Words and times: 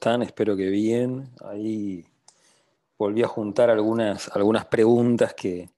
están? 0.00 0.22
Espero 0.22 0.56
que 0.56 0.70
bien. 0.70 1.28
Ahí 1.44 2.06
volví 2.96 3.22
a 3.22 3.28
juntar 3.28 3.68
algunas, 3.68 4.34
algunas 4.34 4.64
preguntas 4.64 5.34
que, 5.34 5.68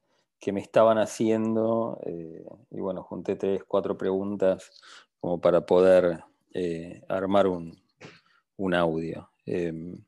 me 0.53 0.61
estaban 0.61 0.99
haciendo. 0.99 1.99
Eh, 2.07 2.45
y 2.71 2.79
bueno, 2.79 3.03
junté 3.03 3.35
tres, 3.35 3.65
cuatro 3.67 3.99
preguntas 3.99 4.71
como 5.21 5.41
para 5.41 5.67
poder 5.67 6.23
eh, 6.55 7.03
armar 7.09 7.49
un, 7.49 7.77
audio. 8.75 9.29
Em, 9.45 9.99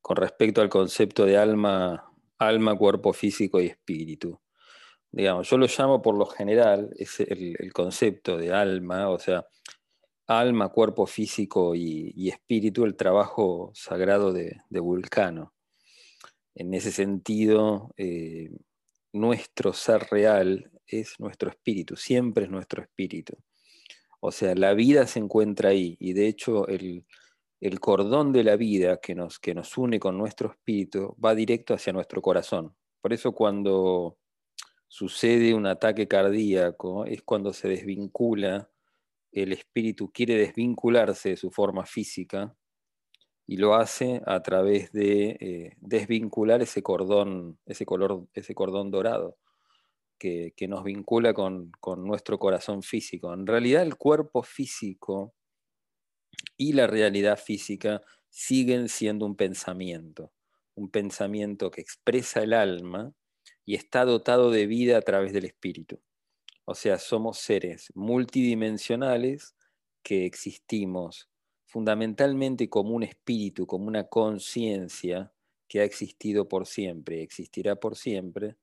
con 0.00 0.16
respecto 0.16 0.60
al 0.60 0.68
concepto 0.68 1.24
de 1.24 1.36
alma, 1.36 2.08
alma, 2.38 2.78
cuerpo 2.78 3.12
físico 3.12 3.60
y 3.60 3.66
espíritu. 3.66 4.38
Digamos, 5.10 5.50
yo 5.50 5.58
lo 5.58 5.66
llamo 5.66 6.00
por 6.02 6.16
lo 6.16 6.26
general, 6.26 6.90
es 6.96 7.18
el 7.18 7.72
concepto 7.72 8.36
de 8.36 8.52
alma, 8.52 9.08
o 9.08 9.18
sea, 9.18 9.44
alma, 10.26 10.68
cuerpo 10.70 11.06
físico 11.06 11.74
y, 11.74 12.28
espíritu, 12.28 12.84
el 12.84 12.96
trabajo 12.96 13.70
sagrado 13.74 14.32
de, 14.32 14.60
Vulcano. 14.70 15.54
En 16.54 16.74
ese 16.74 16.90
sentido, 16.90 17.92
eh, 17.96 18.50
nuestro 19.12 19.72
ser 19.72 20.06
real 20.10 20.70
es 20.86 21.18
nuestro 21.18 21.50
espíritu, 21.50 21.96
siempre 21.96 22.44
es 22.44 22.50
nuestro 22.50 22.82
espíritu. 22.82 23.36
O 24.20 24.32
sea, 24.32 24.54
la 24.54 24.74
vida 24.74 25.06
se 25.06 25.18
encuentra 25.18 25.70
ahí 25.70 25.96
y 26.00 26.12
de 26.12 26.26
hecho 26.26 26.66
el, 26.68 27.04
cordón 27.80 28.32
de 28.32 28.44
la 28.44 28.56
vida 28.56 28.98
que 28.98 29.14
nos, 29.14 29.38
que 29.38 29.54
nos 29.54 29.76
une 29.76 29.98
con 29.98 30.16
nuestro 30.16 30.50
espíritu 30.50 31.16
va 31.22 31.34
directo 31.34 31.74
hacia 31.74 31.92
nuestro 31.92 32.22
corazón. 32.22 32.74
Por 33.00 33.12
eso 33.12 33.32
cuando 33.32 34.18
sucede 34.88 35.54
un 35.54 35.66
ataque 35.66 36.08
cardíaco 36.08 37.04
es 37.04 37.22
cuando 37.22 37.52
se 37.52 37.68
desvincula 37.68 38.70
el 39.42 39.52
espíritu 39.52 40.10
quiere 40.10 40.34
desvincularse 40.36 41.30
de 41.30 41.36
su 41.36 41.50
forma 41.50 41.84
física 41.84 42.56
y 43.46 43.58
lo 43.58 43.74
hace 43.74 44.22
a 44.26 44.42
través 44.42 44.92
de 44.92 45.36
eh, 45.40 45.76
desvincular 45.78 46.62
ese 46.62 46.82
cordón, 46.82 47.58
ese, 47.66 47.84
color, 47.84 48.26
ese 48.34 48.54
cordón 48.54 48.90
dorado 48.90 49.36
que, 50.18 50.54
nos 50.68 50.82
vincula 50.84 51.34
con, 51.34 51.70
nuestro 51.98 52.38
corazón 52.38 52.82
físico. 52.82 53.32
En 53.34 53.46
realidad 53.46 53.82
el 53.82 53.96
cuerpo 53.96 54.42
físico 54.42 55.34
y 56.56 56.72
la 56.72 56.86
realidad 56.86 57.38
física 57.38 58.00
siguen 58.30 58.88
siendo 58.88 59.26
un 59.26 59.36
pensamiento, 59.36 60.32
un 60.74 60.90
pensamiento 60.90 61.70
que 61.70 61.82
expresa 61.82 62.42
el 62.42 62.54
alma 62.54 63.12
y 63.66 63.74
está 63.74 64.04
dotado 64.06 64.50
de 64.50 64.66
vida 64.66 64.96
a 64.96 65.02
través 65.02 65.32
del 65.34 65.44
espíritu. 65.44 66.00
O 66.68 66.74
sea, 66.74 66.98
somos 66.98 67.38
seres 67.38 67.92
multidimensionales 67.94 69.54
que 70.02 70.26
existimos 70.26 71.30
fundamentalmente 71.64 72.68
como 72.68 72.90
un 72.90 73.04
espíritu, 73.04 73.68
como 73.68 73.86
una 73.86 74.08
conciencia 74.08 75.32
que 75.68 75.80
ha 75.80 75.84
existido 75.84 76.48
por 76.48 76.66
siempre, 76.66 77.22
existirá 77.22 77.76
por 77.76 77.94
siempre, 77.94 78.56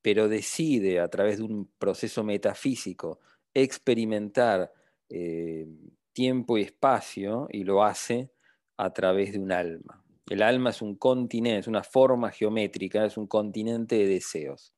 pero 0.00 0.28
decide 0.28 1.00
a 1.00 1.08
través 1.08 1.38
de 1.38 1.44
un 1.44 1.72
proceso 1.76 2.22
metafísico 2.22 3.18
experimentar 3.52 4.72
eh, 5.08 5.66
tiempo 6.12 6.56
y 6.56 6.62
espacio 6.62 7.48
y 7.50 7.64
lo 7.64 7.82
hace 7.82 8.30
a 8.76 8.92
través 8.92 9.32
de 9.32 9.40
un 9.40 9.50
alma. 9.50 10.04
El 10.28 10.42
alma 10.42 10.70
es 10.70 10.80
un 10.80 10.94
continente, 10.94 11.58
es 11.58 11.66
una 11.66 11.82
forma 11.82 12.30
geométrica, 12.30 13.04
es 13.04 13.16
un 13.16 13.26
continente 13.26 13.96
de 13.96 14.06
deseos 14.06 14.72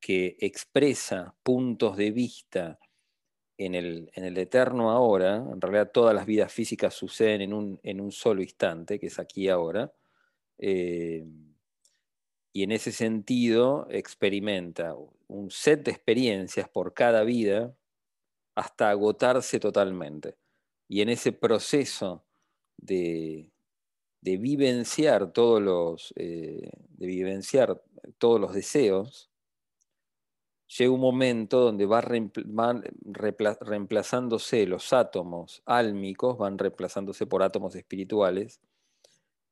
que 0.00 0.36
expresa 0.40 1.34
puntos 1.42 1.96
de 1.96 2.10
vista 2.10 2.78
en 3.58 3.74
el, 3.74 4.38
eterno 4.38 4.90
ahora, 4.90 5.36
en 5.36 5.60
realidad 5.60 5.90
todas 5.92 6.14
las 6.14 6.24
vidas 6.24 6.50
físicas 6.50 6.94
suceden 6.94 7.42
en 7.42 7.52
un, 7.52 7.80
en 7.82 8.00
un 8.00 8.10
solo 8.10 8.40
instante, 8.42 8.98
que 8.98 9.08
es 9.08 9.18
aquí 9.18 9.48
ahora, 9.48 9.92
eh, 10.58 11.26
y 12.52 12.62
en 12.62 12.72
ese 12.72 12.90
sentido 12.90 13.86
experimenta 13.90 14.96
un 15.28 15.50
set 15.50 15.84
de 15.84 15.92
experiencias 15.92 16.68
por 16.68 16.94
cada 16.94 17.22
vida 17.22 17.76
hasta 18.54 18.90
agotarse 18.90 19.60
totalmente. 19.60 20.36
Y 20.88 21.02
en 21.02 21.10
ese 21.10 21.32
proceso 21.32 22.24
de, 22.76 23.50
vivenciar 24.22 25.32
todos 25.32 25.62
los, 25.62 26.12
eh, 26.16 26.70
de 26.88 27.06
vivenciar 27.06 27.82
todos 28.18 28.40
los 28.40 28.52
deseos, 28.52 29.29
llega 30.78 30.92
un 30.92 31.00
momento 31.00 31.60
donde 31.60 31.86
va 31.86 32.02
van 32.46 32.84
reemplazándose 33.02 34.66
los 34.66 34.92
átomos 34.92 35.62
álmicos, 35.66 36.38
van 36.38 36.58
reemplazándose 36.58 37.26
por 37.26 37.42
átomos 37.42 37.74
espirituales 37.74 38.60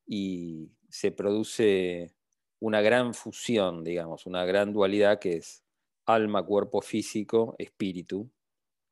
y 0.06 0.70
se 0.88 1.10
produce 1.10 2.14
una 2.60 2.80
gran 2.80 3.14
fusión, 3.14 3.84
digamos, 3.84 4.26
una 4.26 4.44
gran 4.44 4.72
dualidad 4.72 5.18
que 5.18 5.36
es 5.36 5.64
alma, 6.06 6.42
cuerpo 6.44 6.80
físico, 6.80 7.54
espíritu, 7.58 8.30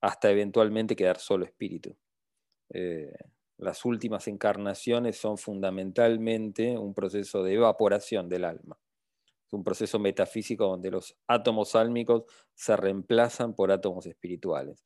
hasta 0.00 0.30
eventualmente 0.30 0.96
quedar 0.96 1.18
solo 1.18 1.44
espíritu. 1.44 1.96
Eh, 2.70 3.12
las 3.58 3.84
últimas 3.84 4.28
encarnaciones 4.28 5.16
son 5.16 5.38
fundamentalmente 5.38 6.76
un 6.76 6.92
proceso 6.92 7.42
de 7.42 7.54
evaporación 7.54 8.28
del 8.28 8.44
alma. 8.44 8.76
Es 9.46 9.52
un 9.52 9.62
proceso 9.62 9.98
metafísico 9.98 10.66
donde 10.66 10.90
los 10.90 11.16
átomos 11.28 11.76
álmicos 11.76 12.24
se 12.54 12.76
reemplazan 12.76 13.54
por 13.54 13.70
átomos 13.70 14.06
espirituales. 14.06 14.82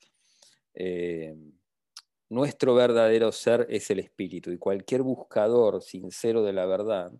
Eh, 0.74 1.34
nuestro 2.28 2.74
verdadero 2.74 3.32
ser 3.32 3.66
es 3.70 3.90
el 3.90 4.00
espíritu 4.00 4.50
y 4.50 4.58
cualquier 4.58 5.02
buscador 5.02 5.82
sincero 5.82 6.42
de 6.42 6.52
la 6.52 6.66
verdad, 6.66 7.10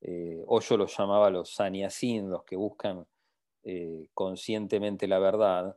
eh, 0.00 0.42
o 0.46 0.60
yo 0.60 0.76
lo 0.76 0.86
llamaba 0.86 1.30
los 1.30 1.54
saniasin, 1.54 2.30
los 2.30 2.44
que 2.44 2.56
buscan 2.56 3.06
eh, 3.64 4.08
conscientemente 4.14 5.08
la 5.08 5.18
verdad, 5.18 5.76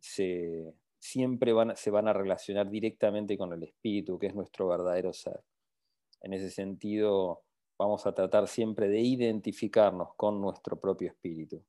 siempre 0.00 1.52
se 1.76 1.90
van 1.90 2.08
a 2.08 2.12
relacionar 2.12 2.70
directamente 2.70 3.36
con 3.36 3.52
el 3.52 3.62
espíritu, 3.62 4.18
que 4.18 4.28
es 4.28 4.34
nuestro 4.34 4.66
verdadero 4.66 5.12
ser. 5.12 5.40
En 6.22 6.32
ese 6.32 6.50
sentido, 6.50 7.42
vamos 7.80 8.06
a 8.06 8.12
tratar 8.12 8.46
siempre 8.46 8.90
de 8.90 9.00
identificarnos 9.00 10.14
con 10.14 10.38
nuestro 10.38 10.78
propio 10.78 11.08
espíritu. 11.08 11.62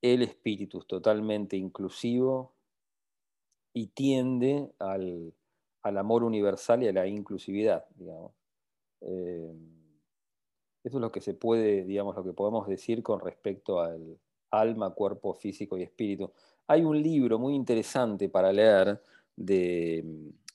El 0.00 0.22
espíritu 0.22 0.78
es 0.78 0.86
totalmente 0.86 1.56
inclusivo 1.56 2.54
y 3.72 3.88
tiende 3.88 4.70
al, 4.78 5.34
amor 5.82 6.22
universal 6.22 6.84
y 6.84 6.86
a 6.86 6.92
la 6.92 7.04
inclusividad, 7.04 7.84
eh, 9.00 9.52
eso 10.84 10.98
es 10.98 11.00
lo 11.00 11.10
que 11.10 11.20
se 11.20 11.34
puede, 11.34 11.82
digamos, 11.82 12.14
lo 12.14 12.22
que 12.22 12.32
podemos 12.32 12.68
decir 12.68 13.02
con 13.02 13.18
respecto 13.18 13.80
al 13.80 14.16
alma, 14.52 14.94
cuerpo, 14.94 15.34
físico 15.34 15.76
y 15.76 15.82
espíritu. 15.82 16.30
Hay 16.68 16.84
un 16.84 17.02
libro 17.02 17.40
muy 17.40 17.56
interesante 17.56 18.28
para 18.28 18.52
leer 18.52 19.02
de, 19.34 20.04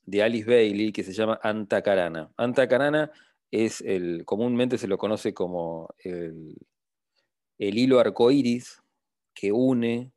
de 0.06 0.24
Alice 0.24 0.50
Bailey 0.50 0.94
que 0.94 1.03
se 1.03 1.12
llama 1.12 1.38
Antacarana. 1.44 2.31
Antacarana 2.38 3.12
es 3.51 3.81
el, 3.81 4.23
comúnmente 4.25 4.78
se 4.78 4.88
lo 4.88 4.97
conoce 4.97 5.34
como 5.34 5.94
el, 6.00 6.57
hilo 7.57 8.00
arcoíris 8.00 8.81
que 9.34 9.51
une 9.51 10.12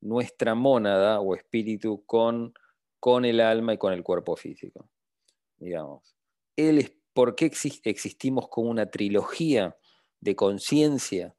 nuestra 0.00 0.54
mónada 0.54 1.20
o 1.20 1.34
espíritu 1.34 2.04
con, 2.04 2.52
con 2.98 3.24
el 3.24 3.40
alma 3.40 3.74
y 3.74 3.78
con 3.78 3.92
el 3.92 4.02
cuerpo 4.02 4.36
físico. 4.36 4.90
Digamos. 5.58 6.14
¿Por 7.12 7.34
qué 7.34 7.50
existimos 7.84 8.48
como 8.48 8.70
una 8.70 8.90
trilogía 8.90 9.76
de 10.20 10.36
conciencia? 10.36 11.34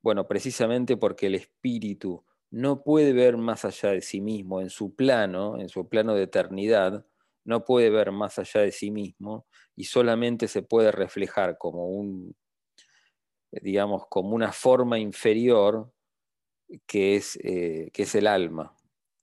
Bueno, 0.00 0.26
precisamente 0.28 0.96
porque 0.96 1.26
el 1.26 1.34
espíritu 1.34 2.24
no 2.50 2.82
puede 2.82 3.12
ver 3.12 3.36
más 3.36 3.64
allá 3.64 3.90
de 3.90 4.00
sí 4.00 4.20
mismo 4.20 4.60
en 4.60 4.70
su 4.70 4.94
plano, 4.94 5.58
en 5.58 5.68
su 5.68 5.88
plano 5.88 6.14
de 6.14 6.22
eternidad, 6.22 7.04
no 7.44 7.64
puede 7.64 7.90
ver 7.90 8.12
más 8.12 8.38
allá 8.38 8.60
de 8.60 8.72
sí 8.72 8.90
mismo 8.90 9.46
y 9.76 9.84
solamente 9.84 10.48
se 10.48 10.62
puede 10.62 10.92
reflejar 10.92 11.56
como 11.58 11.88
un, 11.88 12.36
digamos, 13.50 14.06
como 14.08 14.34
una 14.34 14.52
forma 14.52 14.98
inferior 14.98 15.92
que 16.86 17.16
es, 17.16 17.38
eh, 17.42 17.90
que 17.92 18.02
es 18.02 18.14
el 18.14 18.26
alma. 18.26 18.74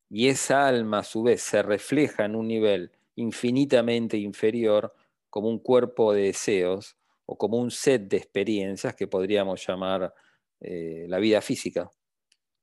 Y 0.10 0.28
esa 0.28 0.68
alma 0.68 1.00
a 1.00 1.04
su 1.04 1.24
vez 1.24 1.42
se 1.42 1.62
refleja 1.62 2.26
en 2.26 2.36
un 2.36 2.48
nivel 2.48 2.92
infinitamente 3.16 4.18
inferior 4.18 4.94
como 5.30 5.50
un 5.50 5.60
cuerpo 5.60 6.14
de 6.14 6.24
deseos 6.24 6.98
o 7.26 7.38
como 7.38 7.58
un 7.58 7.72
set 7.72 8.04
de 8.08 8.18
experiencias 8.18 8.96
que 8.96 9.08
podríamos 9.08 9.66
llamar 9.66 10.14
eh, 10.60 11.06
la 11.10 11.20
vida 11.20 11.42
física. 11.42 11.90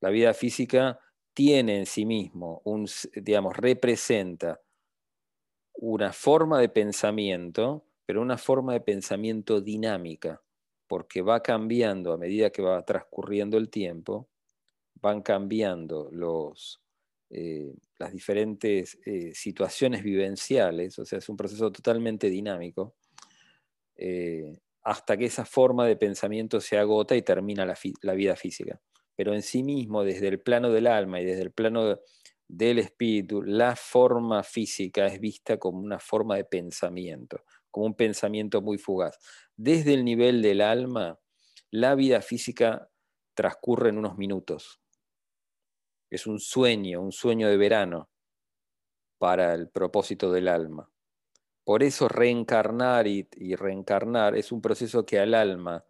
La 0.01 0.11
vida 0.11 0.35
física 0.35 0.99
tiene 1.35 1.79
en 1.79 1.87
sí 1.87 2.05
mismo, 2.05 2.61
un, 2.65 2.89
digamos, 3.15 3.57
representa 3.57 4.61
una 5.82 6.12
forma 6.12 6.61
de 6.61 6.69
pensamiento, 6.69 7.84
pero 8.06 8.23
una 8.23 8.38
forma 8.38 8.73
de 8.73 8.81
pensamiento 8.81 9.61
dinámica, 9.61 10.40
porque 10.87 11.23
va 11.23 11.43
cambiando 11.43 12.12
a 12.12 12.17
medida 12.17 12.50
que 12.50 12.62
va 12.62 12.84
transcurriendo 12.84 13.58
el 13.58 13.69
tiempo, 13.69 14.29
van 14.94 15.23
cambiando 15.23 16.08
los, 16.12 16.81
eh, 17.31 17.75
las 17.99 18.12
diferentes 18.12 18.96
eh, 19.05 19.34
situaciones 19.34 20.05
vivenciales, 20.05 21.00
o 21.00 21.05
sea, 21.05 21.19
es 21.19 21.29
un 21.29 21.37
proceso 21.37 21.73
totalmente 21.73 22.31
dinámico, 22.31 22.94
eh, 23.96 24.61
hasta 24.82 25.17
que 25.17 25.25
esa 25.25 25.44
forma 25.44 25.84
de 25.84 25.96
pensamiento 25.96 26.61
se 26.61 26.79
agota 26.79 27.17
y 27.17 27.23
termina 27.23 27.67
la, 27.67 28.14
vida 28.14 28.37
física. 28.37 28.81
Pero 29.17 29.34
en 29.34 29.43
sí 29.43 29.64
mismo, 29.64 30.05
desde 30.05 30.29
el 30.29 30.40
plano 30.40 30.70
del 30.70 30.87
alma 30.87 31.20
y 31.20 31.25
desde 31.25 31.43
el 31.43 31.50
plano 31.50 31.99
del 32.49 32.79
espíritu, 32.79 33.43
la 33.43 33.77
forma 33.77 34.43
física 34.43 35.06
es 35.06 35.21
vista 35.21 35.59
como 35.59 35.81
una 35.81 35.99
forma 35.99 36.37
de 36.37 36.44
pensamiento, 36.44 37.44
como 37.71 37.87
un 37.87 37.94
pensamiento 37.94 38.61
muy 38.61 38.79
fugaz. 38.79 39.19
Desde 39.56 39.94
el 39.94 40.05
nivel 40.05 40.43
del 40.43 40.61
alma, 40.61 41.19
la 41.71 41.94
vida 41.94 42.21
física 42.21 42.91
transcurre 43.35 43.89
en 43.89 43.99
unos 43.99 44.19
minutos. 44.19 44.81
Es 46.11 46.27
un 46.27 46.39
sueño, 46.39 47.00
un 47.00 47.12
sueño 47.12 47.49
de 47.49 47.56
verano 47.56 48.11
para 49.19 49.55
el 49.55 49.71
propósito 49.71 50.31
del 50.31 50.49
alma. 50.49 50.91
Por 51.65 51.83
eso 51.83 52.09
reencarnar 52.09 53.06
y, 53.06 53.29
reencarnar 53.55 54.37
es 54.37 54.53
un 54.53 54.61
proceso 54.61 55.06
que 55.06 55.21
al 55.21 55.33
alma 55.33 55.85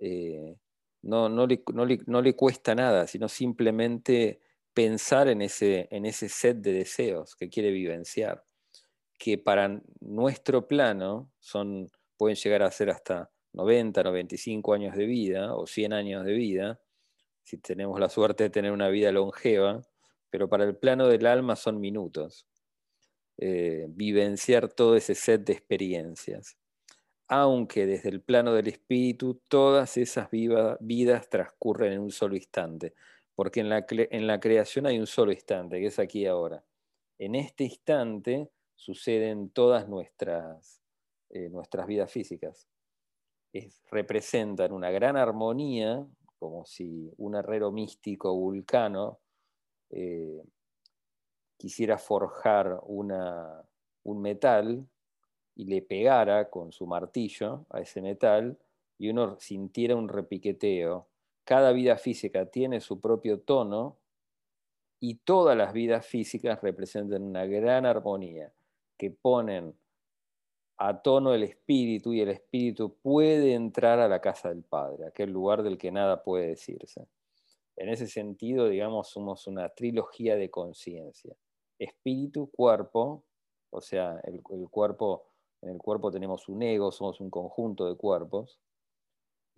eh, 0.00 0.58
no, 1.02 1.46
le, 1.46 2.36
cuesta 2.36 2.74
nada, 2.74 3.06
sino 3.06 3.28
simplemente 3.28 4.40
pensar 4.78 5.26
en 5.26 5.42
ese, 5.42 5.88
en 5.90 6.06
ese 6.06 6.28
set 6.28 6.58
de 6.58 6.72
deseos 6.72 7.34
que 7.34 7.48
quiere 7.48 7.72
vivenciar, 7.72 8.44
que 9.18 9.36
para 9.36 9.82
nuestro 9.98 10.68
plano 10.68 11.32
son, 11.40 11.90
pueden 12.16 12.36
llegar 12.36 12.62
a 12.62 12.70
ser 12.70 12.90
hasta 12.90 13.28
90, 13.54 14.04
95 14.04 14.74
años 14.74 14.94
de 14.94 15.06
vida 15.06 15.56
o 15.56 15.66
100 15.66 15.92
años 15.92 16.24
de 16.24 16.32
vida, 16.32 16.80
si 17.42 17.58
tenemos 17.58 17.98
la 17.98 18.08
suerte 18.08 18.44
de 18.44 18.50
tener 18.50 18.70
una 18.70 18.88
vida 18.88 19.10
longeva, 19.10 19.82
pero 20.30 20.48
para 20.48 20.62
el 20.62 20.76
plano 20.76 21.08
del 21.08 21.26
alma 21.26 21.56
son 21.56 21.80
minutos. 21.80 22.46
Eh, 23.36 23.86
vivenciar 23.88 24.68
todo 24.68 24.94
ese 24.94 25.16
set 25.16 25.42
de 25.42 25.54
experiencias. 25.54 26.56
Aunque 27.26 27.84
desde 27.84 28.10
el 28.10 28.20
plano 28.20 28.54
del 28.54 28.68
espíritu 28.68 29.42
todas 29.48 29.96
esas 29.96 30.28
vidas 30.30 31.28
transcurren 31.28 31.94
en 31.94 31.98
un 31.98 32.12
solo 32.12 32.36
instante, 32.36 32.94
porque 33.38 33.60
en 33.60 33.68
la, 34.26 34.40
creación 34.40 34.86
hay 34.86 34.98
un 34.98 35.06
solo 35.06 35.30
instante, 35.30 35.78
que 35.78 35.86
es 35.86 36.00
aquí 36.00 36.26
ahora. 36.26 36.64
En 37.18 37.36
este 37.36 37.62
instante 37.62 38.50
suceden 38.74 39.50
todas 39.50 39.88
nuestras, 39.88 40.82
eh, 41.30 41.48
nuestras 41.48 41.86
vidas 41.86 42.10
físicas. 42.10 42.66
representan 43.92 44.72
una 44.72 44.90
gran 44.90 45.16
armonía, 45.16 46.04
como 46.40 46.66
si 46.66 47.12
un 47.16 47.36
herrero 47.36 47.70
místico 47.70 48.34
vulcano 48.34 49.20
eh, 49.90 50.42
quisiera 51.56 51.96
forjar 51.96 52.80
un 52.82 54.20
metal 54.20 54.84
y 55.54 55.64
le 55.66 55.80
pegara 55.80 56.50
con 56.50 56.72
su 56.72 56.88
martillo 56.88 57.66
a 57.70 57.82
ese 57.82 58.02
metal 58.02 58.58
y 58.98 59.10
uno 59.10 59.38
sintiera 59.38 59.94
un 59.94 60.08
repiqueteo. 60.08 61.06
Cada 61.48 61.72
vida 61.72 61.96
física 61.96 62.44
tiene 62.44 62.78
su 62.78 63.00
propio 63.00 63.40
tono 63.40 63.96
y 65.00 65.14
todas 65.14 65.56
las 65.56 65.72
vidas 65.72 66.04
físicas 66.04 66.60
representan 66.60 67.22
una 67.22 67.46
gran 67.46 67.86
armonía 67.86 68.52
que 68.98 69.10
ponen 69.10 69.74
a 70.76 71.00
tono 71.00 71.32
el 71.32 71.44
espíritu 71.44 72.12
y 72.12 72.20
el 72.20 72.28
espíritu 72.28 72.98
puede 73.00 73.54
entrar 73.54 73.98
a 73.98 74.08
la 74.08 74.20
casa 74.20 74.50
del 74.50 74.62
Padre, 74.62 75.06
aquel 75.06 75.30
lugar 75.30 75.62
del 75.62 75.78
que 75.78 75.90
nada 75.90 76.22
puede 76.22 76.48
decirse. 76.48 77.08
En 77.76 77.88
ese 77.88 78.08
sentido, 78.08 78.68
digamos, 78.68 79.08
somos 79.08 79.46
una 79.46 79.70
trilogía 79.70 80.36
de 80.36 80.50
conciencia 80.50 81.34
espíritu, 81.78 82.50
cuerpo, 82.50 83.24
o 83.70 83.80
sea, 83.80 84.20
el, 84.24 84.42
cuerpo, 84.42 85.24
en 85.62 85.70
el 85.70 85.78
cuerpo 85.78 86.10
tenemos 86.10 86.46
un 86.50 86.62
ego, 86.62 86.92
somos 86.92 87.22
un 87.22 87.30
conjunto 87.30 87.88
de 87.88 87.96
cuerpos, 87.96 88.60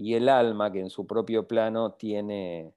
y 0.01 0.15
el 0.15 0.31
alma 0.31 0.73
que 0.73 0.81
en 0.81 0.89
su 0.89 1.07
propio 1.07 1.47
plano 1.47 1.93
tiene, 1.93 2.73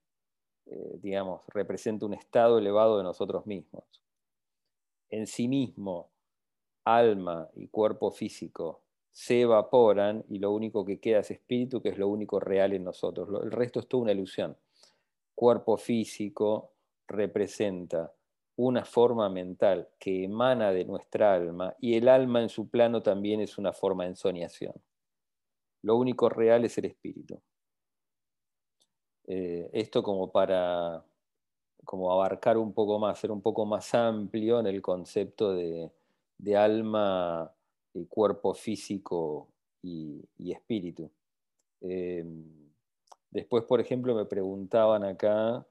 eh, 0.66 1.00
digamos, 1.02 1.42
representa 1.48 2.06
un 2.06 2.14
estado 2.14 2.58
elevado 2.58 2.98
de 2.98 3.06
nosotros 3.06 3.46
mismos. 3.46 3.86
En 5.10 5.26
sí 5.26 5.48
mismo, 5.48 6.10
alma 6.84 7.48
y 7.56 7.70
cuerpo 7.70 8.12
físico 8.12 8.82
se 9.10 9.40
evaporan 9.40 10.26
y 10.28 10.40
lo 10.40 10.52
único 10.52 10.84
que 10.84 11.00
queda 11.00 11.20
es 11.20 11.32
espíritu, 11.32 11.82
que 11.82 11.90
es 11.90 11.98
lo 11.98 12.10
único 12.10 12.42
real 12.42 12.74
en 12.74 12.84
nosotros. 12.84 13.30
El 13.42 13.52
resto 13.52 13.80
es 13.80 13.88
toda 13.88 14.04
una 14.04 14.12
ilusión. 14.12 14.58
Cuerpo 15.34 15.78
físico 15.78 16.74
representa 17.08 18.12
una 18.58 18.84
forma 18.84 19.30
mental 19.30 19.88
que 19.98 20.26
emana 20.26 20.74
de 20.74 20.84
nuestra 20.84 21.34
alma 21.34 21.74
y 21.80 21.96
el 21.96 22.10
alma 22.10 22.42
en 22.42 22.50
su 22.50 22.68
plano 22.68 23.02
también 23.02 23.40
es 23.40 23.58
una 23.58 23.72
forma 23.72 24.04
de 24.04 24.10
ensoñación. 24.10 24.74
Lo 25.84 25.96
único 25.96 26.30
real 26.30 26.66
es 26.66 26.78
el 26.78 26.86
espíritu. 26.86 27.40
Eh, 29.28 29.70
esto 29.74 30.04
como 30.04 30.32
para 30.32 31.04
como 31.86 32.12
abarcar 32.12 32.58
un 32.58 32.74
poco 32.74 32.98
más, 32.98 33.20
ser 33.20 33.32
un 33.32 33.42
poco 33.42 33.66
más 33.66 33.94
amplio 33.94 34.60
en 34.60 34.68
el 34.68 34.82
concepto 34.82 35.54
de, 35.54 35.92
alma, 36.56 37.54
y 37.94 38.06
cuerpo 38.06 38.54
físico 38.54 39.50
y, 39.82 40.26
espíritu. 40.52 41.12
Eh, 41.82 42.26
después, 43.30 43.66
por 43.66 43.82
ejemplo, 43.82 44.16
me 44.16 44.26
preguntaban 44.26 45.04
acá 45.04 45.66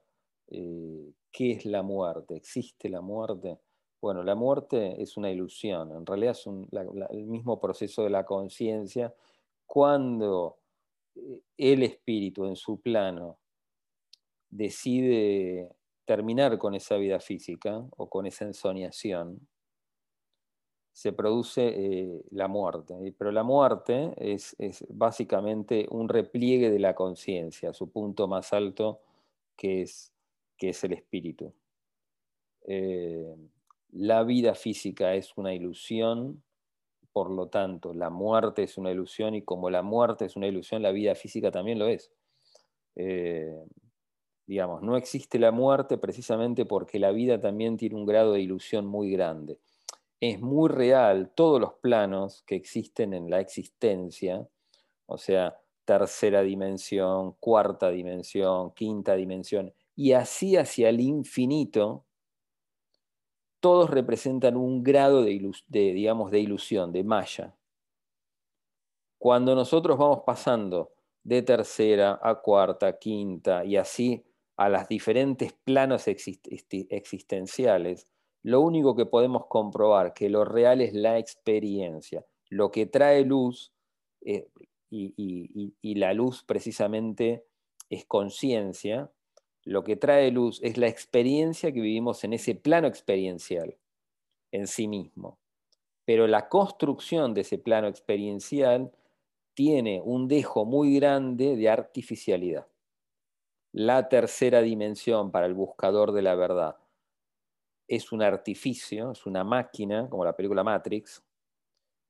eh, 0.47 1.13
¿Qué 1.33 1.53
es 1.53 1.65
la 1.65 1.81
muerte? 1.81 2.35
¿Existe 2.35 2.89
la 2.89 3.01
muerte? 3.01 3.57
Bueno, 3.99 4.21
la 4.21 4.35
muerte 4.35 5.01
es 5.01 5.17
una 5.17 5.31
ilusión, 5.31 5.91
en 5.91 6.05
realidad 6.05 6.31
es 6.31 6.45
el 6.45 7.25
mismo 7.25 7.59
proceso 7.59 8.03
de 8.03 8.11
la 8.11 8.23
conciencia. 8.23 9.15
Cuando 9.65 10.59
eh, 11.15 11.41
el 11.57 11.83
espíritu 11.83 12.45
en 12.45 12.55
su 12.55 12.81
plano 12.81 13.39
decide 14.49 15.69
terminar 16.05 16.57
con 16.57 16.75
esa 16.75 16.97
vida 16.97 17.19
física 17.19 17.85
o 17.97 18.09
con 18.09 18.25
esa 18.25 18.45
ensoñación, 18.45 19.47
se 20.91 21.11
produce 21.11 21.67
eh, 21.67 22.23
la 22.29 22.47
muerte. 22.47 22.93
Pero 23.17 23.31
la 23.31 23.43
muerte 23.43 24.13
es, 24.17 24.55
básicamente 24.89 25.87
un 25.89 26.07
repliegue 26.07 26.69
de 26.69 26.79
la 26.79 26.93
conciencia, 26.93 27.73
su 27.73 27.89
punto 27.89 28.27
más 28.27 28.53
alto, 28.53 29.01
que 29.55 29.81
es 29.81 30.13
que 30.57 30.69
es 30.69 30.83
el 30.83 30.93
espíritu. 30.93 31.53
Eh, 32.65 33.35
la 33.91 34.23
vida 34.23 34.55
física 34.55 35.15
es 35.15 35.35
una 35.35 35.53
ilusión, 35.53 36.43
por 37.13 37.29
lo 37.29 37.47
tanto, 37.47 37.93
la 37.93 38.09
muerte 38.09 38.63
es 38.63 38.77
una 38.77 38.91
ilusión 38.91 39.35
y 39.35 39.43
como 39.43 39.69
la 39.69 39.83
muerte 39.83 40.25
es 40.25 40.35
una 40.35 40.47
ilusión, 40.47 40.81
la 40.81 40.91
vida 40.91 41.13
física 41.15 41.51
también 41.51 41.79
lo 41.79 41.87
es. 41.87 42.11
Eh, 42.95 43.55
digamos, 44.47 44.81
no 44.81 44.97
existe 44.97 45.39
la 45.39 45.51
muerte 45.51 45.97
precisamente 45.97 46.65
porque 46.65 46.99
la 46.99 47.11
vida 47.11 47.39
también 47.39 47.77
tiene 47.77 47.95
un 47.95 48.05
grado 48.05 48.33
de 48.33 48.41
ilusión 48.41 48.85
muy 48.87 49.11
grande. 49.11 49.59
Es 50.19 50.41
muy 50.41 50.69
real 50.69 51.31
todos 51.35 51.61
los 51.61 51.73
planos 51.75 52.43
que 52.47 52.55
existen 52.55 53.13
en 53.13 53.29
la 53.29 53.39
existencia, 53.39 54.47
o 55.05 55.17
sea, 55.17 55.59
tercera 55.85 56.41
dimensión, 56.41 57.33
cuarta 57.39 57.89
dimensión, 57.91 58.71
quinta 58.71 59.15
dimensión, 59.15 59.73
y 59.95 60.13
así 60.13 60.55
hacia 60.55 60.89
el 60.89 60.99
infinito, 61.01 62.05
todos 63.63 63.89
representan 63.89 64.57
un 64.57 64.83
grado 64.83 65.23
de, 65.23 65.31
ilusión, 65.31 66.91
de 66.91 67.03
malla. 67.05 67.55
Cuando 69.17 69.55
nosotros 69.55 69.97
vamos 69.97 70.23
pasando 70.25 70.91
de 71.23 71.43
tercera 71.43 72.19
a 72.21 72.41
cuarta, 72.41 72.99
quinta 72.99 73.63
y 73.63 73.77
así 73.77 74.25
a 74.57 74.67
las 74.67 74.89
diferentes 74.89 75.53
planos 75.53 76.09
existenciales, 76.09 78.09
lo 78.41 78.59
único 78.59 78.97
que 78.97 79.05
podemos 79.05 79.45
comprobar 79.45 80.13
que 80.13 80.27
lo 80.27 80.43
real 80.43 80.81
es 80.81 80.93
la 80.93 81.17
experiencia, 81.17 82.25
lo 82.49 82.69
que 82.69 82.85
trae 82.85 83.23
luz, 83.23 83.71
eh, 84.25 84.49
y 84.89 85.95
la 85.95 86.13
luz 86.13 86.43
precisamente 86.43 87.45
es 87.89 88.05
conciencia, 88.05 89.09
lo 89.65 89.83
que 89.83 89.95
trae 89.95 90.31
luz 90.31 90.59
es 90.61 90.77
la 90.77 90.87
experiencia 90.87 91.71
que 91.71 91.79
vivimos 91.79 92.23
en 92.23 92.33
ese 92.33 92.55
plano 92.55 92.87
experiencial 92.87 93.77
en 94.51 94.67
sí 94.67 94.87
mismo. 94.87 95.37
Pero 96.05 96.27
la 96.27 96.49
construcción 96.49 97.33
de 97.33 97.41
ese 97.41 97.57
plano 97.57 97.87
experiencial 97.87 98.91
tiene 99.53 100.01
un 100.03 100.27
dejo 100.27 100.65
muy 100.65 100.95
grande 100.95 101.55
de 101.55 101.69
artificialidad. 101.69 102.67
La 103.71 104.09
tercera 104.09 104.61
dimensión 104.61 105.31
para 105.31 105.45
el 105.45 105.53
buscador 105.53 106.11
de 106.11 106.21
la 106.21 106.35
verdad 106.35 106.77
es 107.87 108.11
un 108.11 108.21
artificio, 108.21 109.11
es 109.11 109.25
una 109.25 109.43
máquina, 109.43 110.09
como 110.09 110.25
la 110.25 110.35
película 110.35 110.63
Matrix. 110.63 111.23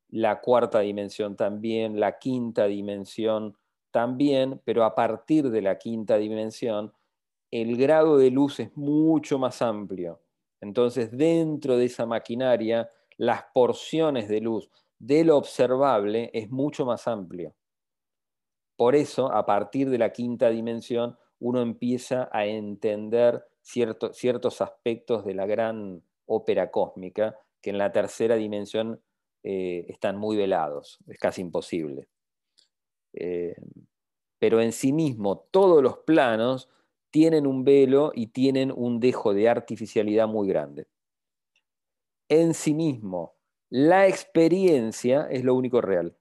La 0.10 0.42
cuarta 0.42 0.80
dimensión 0.80 1.36
también, 1.36 2.00
la 2.00 2.20
quinta 2.20 2.66
dimensión 2.66 3.58
también, 3.92 4.62
pero 4.64 4.84
a 4.84 4.96
partir 4.96 5.50
de 5.50 5.62
la 5.62 5.78
quinta 5.78 6.18
dimensión 6.18 6.94
el 7.62 7.78
grado 7.78 8.18
de 8.18 8.32
luz 8.32 8.60
es 8.60 8.76
mucho 8.76 9.38
más 9.38 9.62
amplio 9.62 10.20
Entonces, 10.60 11.12
dentro 11.12 11.78
de 11.78 11.86
esa 11.86 12.08
maquinaria, 12.08 12.90
las 13.18 13.44
porciones 13.54 14.28
de 14.28 14.42
luz 14.42 14.72
de 14.98 15.24
lo 15.24 15.38
observable 15.38 16.32
es 16.34 16.50
mucho 16.50 16.86
más 16.86 17.08
amplio. 17.08 17.54
Por 18.76 18.96
eso, 18.96 19.32
a 19.32 19.46
partir 19.46 19.90
de 19.90 20.00
la 20.00 20.12
quinta 20.12 20.50
dimensión, 20.50 21.16
uno 21.40 21.62
empieza 21.62 22.28
a 22.32 22.46
entender 22.46 23.46
ciertos 23.62 24.62
aspectos 24.62 25.24
de 25.24 25.36
la 25.36 25.46
gran 25.46 26.02
ópera 26.26 26.72
cósmica 26.72 27.38
que 27.62 27.70
en 27.70 27.78
la 27.78 27.92
tercera 27.92 28.36
dimensión 28.36 29.00
eh, 29.44 29.86
están 29.90 30.18
muy 30.18 30.38
velados, 30.38 30.98
es 31.08 31.20
casi 31.20 31.42
imposible. 31.42 32.08
Eh, 33.14 33.56
pero 34.40 34.60
en 34.60 34.72
sí 34.72 34.92
mismo 34.92 35.46
todos 35.52 35.84
los 35.84 36.00
planos 36.00 36.70
tienen 37.14 37.46
un 37.46 37.64
velo 37.64 38.12
y 38.16 38.28
tienen 38.28 38.74
un 38.76 39.00
dejo 39.00 39.36
de 39.36 39.48
artificialidad 39.48 40.28
muy 40.28 40.48
grande. 40.48 40.88
En 42.28 42.56
sí 42.56 42.74
mismo, 42.74 43.36
la 43.70 44.08
experiencia 44.08 45.28
es 45.30 45.44
lo 45.44 45.54
único 45.54 45.80
real. 45.80 46.18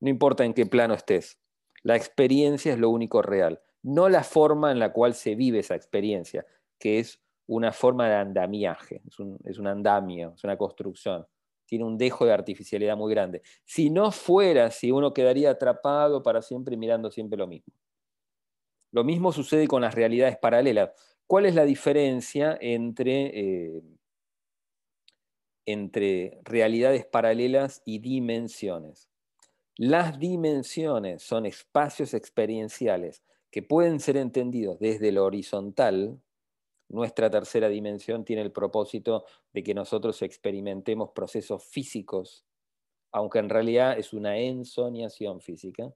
No 0.00 0.08
importa 0.08 0.46
en 0.46 0.54
qué 0.54 0.64
plano 0.64 0.94
estés, 0.94 1.38
la 1.82 1.96
experiencia 1.96 2.72
es 2.72 2.78
lo 2.78 2.88
único 2.88 3.20
real, 3.20 3.60
no 3.82 4.08
la 4.08 4.24
forma 4.24 4.72
en 4.72 4.78
la 4.78 4.94
cual 4.94 5.12
se 5.12 5.34
vive 5.34 5.58
esa 5.58 5.74
experiencia, 5.74 6.46
que 6.78 6.98
es 6.98 7.22
una 7.46 7.72
forma 7.72 8.08
de 8.08 8.14
andamiaje, 8.14 9.02
es 9.06 9.18
un, 9.18 9.66
andamio, 9.66 10.32
es 10.34 10.44
una 10.44 10.56
construcción 10.56 11.26
tiene 11.68 11.84
un 11.84 11.98
dejo 11.98 12.24
de 12.24 12.32
artificialidad 12.32 12.96
muy 12.96 13.12
grande. 13.12 13.42
Si 13.64 13.90
no 13.90 14.12
fuera, 14.12 14.70
si 14.70 14.92
uno 14.92 15.12
quedaría 15.12 15.50
atrapado 15.50 16.22
para 16.22 16.40
siempre 16.40 16.76
mirando 16.76 17.10
siempre 17.10 17.36
lo 17.36 17.48
mismo. 17.48 17.74
Lo 18.92 19.04
mismo 19.04 19.32
sucede 19.32 19.66
con 19.68 19.82
las 19.82 19.94
realidades 19.94 20.36
paralelas. 20.38 20.90
¿Cuál 21.26 21.46
es 21.46 21.54
la 21.54 21.64
diferencia 21.64 22.56
entre, 22.60 23.26
eh, 23.38 23.82
entre 25.66 26.38
realidades 26.44 27.04
paralelas 27.04 27.82
y 27.84 27.98
dimensiones? 27.98 29.08
Las 29.76 30.18
dimensiones 30.18 31.22
son 31.22 31.44
espacios 31.46 32.14
experienciales 32.14 33.22
que 33.50 33.62
pueden 33.62 34.00
ser 34.00 34.16
entendidos 34.16 34.78
desde 34.78 35.12
lo 35.12 35.24
horizontal, 35.24 36.20
nuestra 36.88 37.30
tercera 37.30 37.68
dimensión 37.68 38.24
tiene 38.24 38.42
el 38.42 38.52
propósito 38.52 39.24
de 39.52 39.62
que 39.62 39.74
nosotros 39.74 40.22
experimentemos 40.22 41.10
procesos 41.10 41.64
físicos, 41.64 42.44
aunque 43.10 43.40
en 43.40 43.48
realidad 43.48 43.98
es 43.98 44.12
una 44.12 44.38
ensoñación 44.38 45.40
física. 45.40 45.92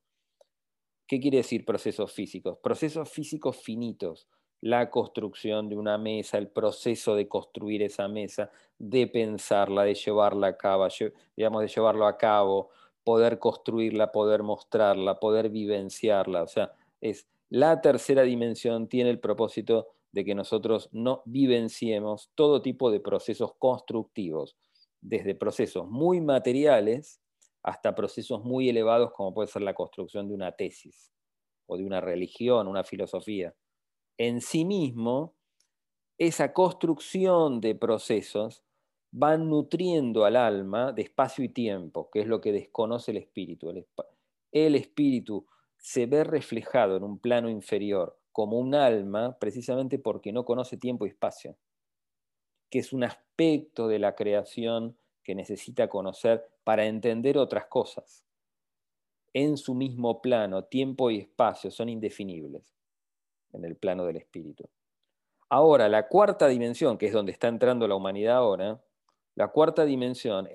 ¿Qué 1.11 1.19
quiere 1.19 1.38
decir 1.38 1.64
procesos 1.64 2.12
físicos? 2.12 2.59
Procesos 2.62 3.11
físicos 3.11 3.57
finitos, 3.57 4.29
la 4.61 4.90
construcción 4.90 5.69
de 5.69 5.75
una 5.75 5.99
mesa, 5.99 6.38
el 6.38 6.47
proceso 6.47 7.17
de 7.17 7.26
construir 7.26 7.83
esa 7.83 8.07
mesa, 8.07 8.52
de 8.79 9.09
pensarla, 9.09 9.83
de 9.83 9.97
llevarla 9.97 10.47
a 10.47 10.57
cabo, 10.57 10.87
digamos, 11.37 11.62
de 11.62 11.67
llevarlo 11.67 12.07
a 12.07 12.17
cabo, 12.17 12.71
poder 13.02 13.40
construirla, 13.40 14.12
poder 14.12 14.45
mostrarla, 14.45 15.19
poder 15.19 15.49
vivenciarla. 15.49 16.45
O 16.45 16.47
sea, 16.47 16.71
es 17.00 17.26
la 17.49 17.81
tercera 17.81 18.23
dimensión 18.23 18.87
tiene 18.87 19.11
el 19.11 19.19
propósito 19.19 19.88
de 20.12 20.25
que 20.25 20.37
nosotros 20.37 20.90
no 20.93 21.23
vivenciemos 21.25 22.31
todo 22.37 22.62
tipo 22.62 22.93
de 22.93 23.00
procesos 23.00 23.55
constructivos, 23.59 24.57
desde 25.00 25.35
procesos 25.35 25.88
muy 25.88 26.21
materiales 26.21 27.21
hasta 27.62 27.95
procesos 27.95 28.43
muy 28.45 28.69
elevados 28.69 29.12
como 29.12 29.35
puede 29.35 29.49
ser 29.49 29.62
la 29.62 29.75
construcción 29.75 30.29
de 30.29 30.35
una 30.35 30.52
tesis 30.52 31.12
o 31.67 31.76
de 31.76 31.85
una 31.85 32.00
religión, 32.00 32.67
una 32.67 32.85
filosofía. 32.85 33.55
En 34.19 34.40
sí 34.40 34.64
mismo, 34.64 35.35
esa 36.19 36.52
construcción 36.52 37.61
de 37.61 37.75
procesos 37.75 38.62
van 39.12 39.49
nutriendo 39.49 40.25
al 40.25 40.37
alma 40.37 40.93
de 40.93 41.02
espacio 41.02 41.45
y 41.45 41.49
tiempo, 41.49 42.11
que 42.11 42.21
es 42.21 42.26
lo 42.26 42.40
que 42.40 42.52
desconoce 42.52 43.11
el 43.11 43.17
espíritu. 43.17 43.71
El, 44.52 44.75
espíritu 44.75 45.47
se 45.79 46.07
ve 46.07 46.25
reflejado 46.25 46.97
en 46.97 47.05
un 47.05 47.19
plano 47.19 47.49
inferior 47.49 48.19
como 48.33 48.59
un 48.59 48.75
alma 48.75 49.37
precisamente 49.38 49.99
porque 49.99 50.33
no 50.33 50.45
conoce 50.45 50.76
tiempo 50.76 51.07
y 51.07 51.11
espacio, 51.11 51.57
que 52.71 52.79
es 52.79 52.93
un 52.93 53.02
aspecto 53.02 53.88
de 53.88 53.99
la 53.99 54.14
creación 54.14 54.97
que 55.25 55.35
necesita 55.35 55.88
conocer 55.88 56.47
para 56.71 56.87
entender 56.87 57.37
otras 57.37 57.67
cosas. 57.67 58.25
En 59.33 59.57
su 59.57 59.75
mismo 59.75 60.23
plano, 60.23 60.67
tiempo 60.67 61.11
y 61.11 61.19
espacio 61.19 61.69
son 61.73 61.89
indefinibles 61.89 62.77
en 63.53 63.65
el 63.65 63.75
plano 63.75 64.05
del 64.05 64.19
espíritu. 64.19 64.69
Ahora, 65.49 65.89
la 65.89 66.07
cuarta 66.07 66.47
dimensión, 66.47 66.97
que 66.97 67.07
es 67.07 67.12
donde 67.12 67.33
está 67.33 67.49
entrando 67.49 67.89
la 67.89 67.97
humanidad 67.97 68.37
ahora, 68.37 68.81
la 69.35 69.49
cuarta 69.49 69.85
dimensión 69.85 70.49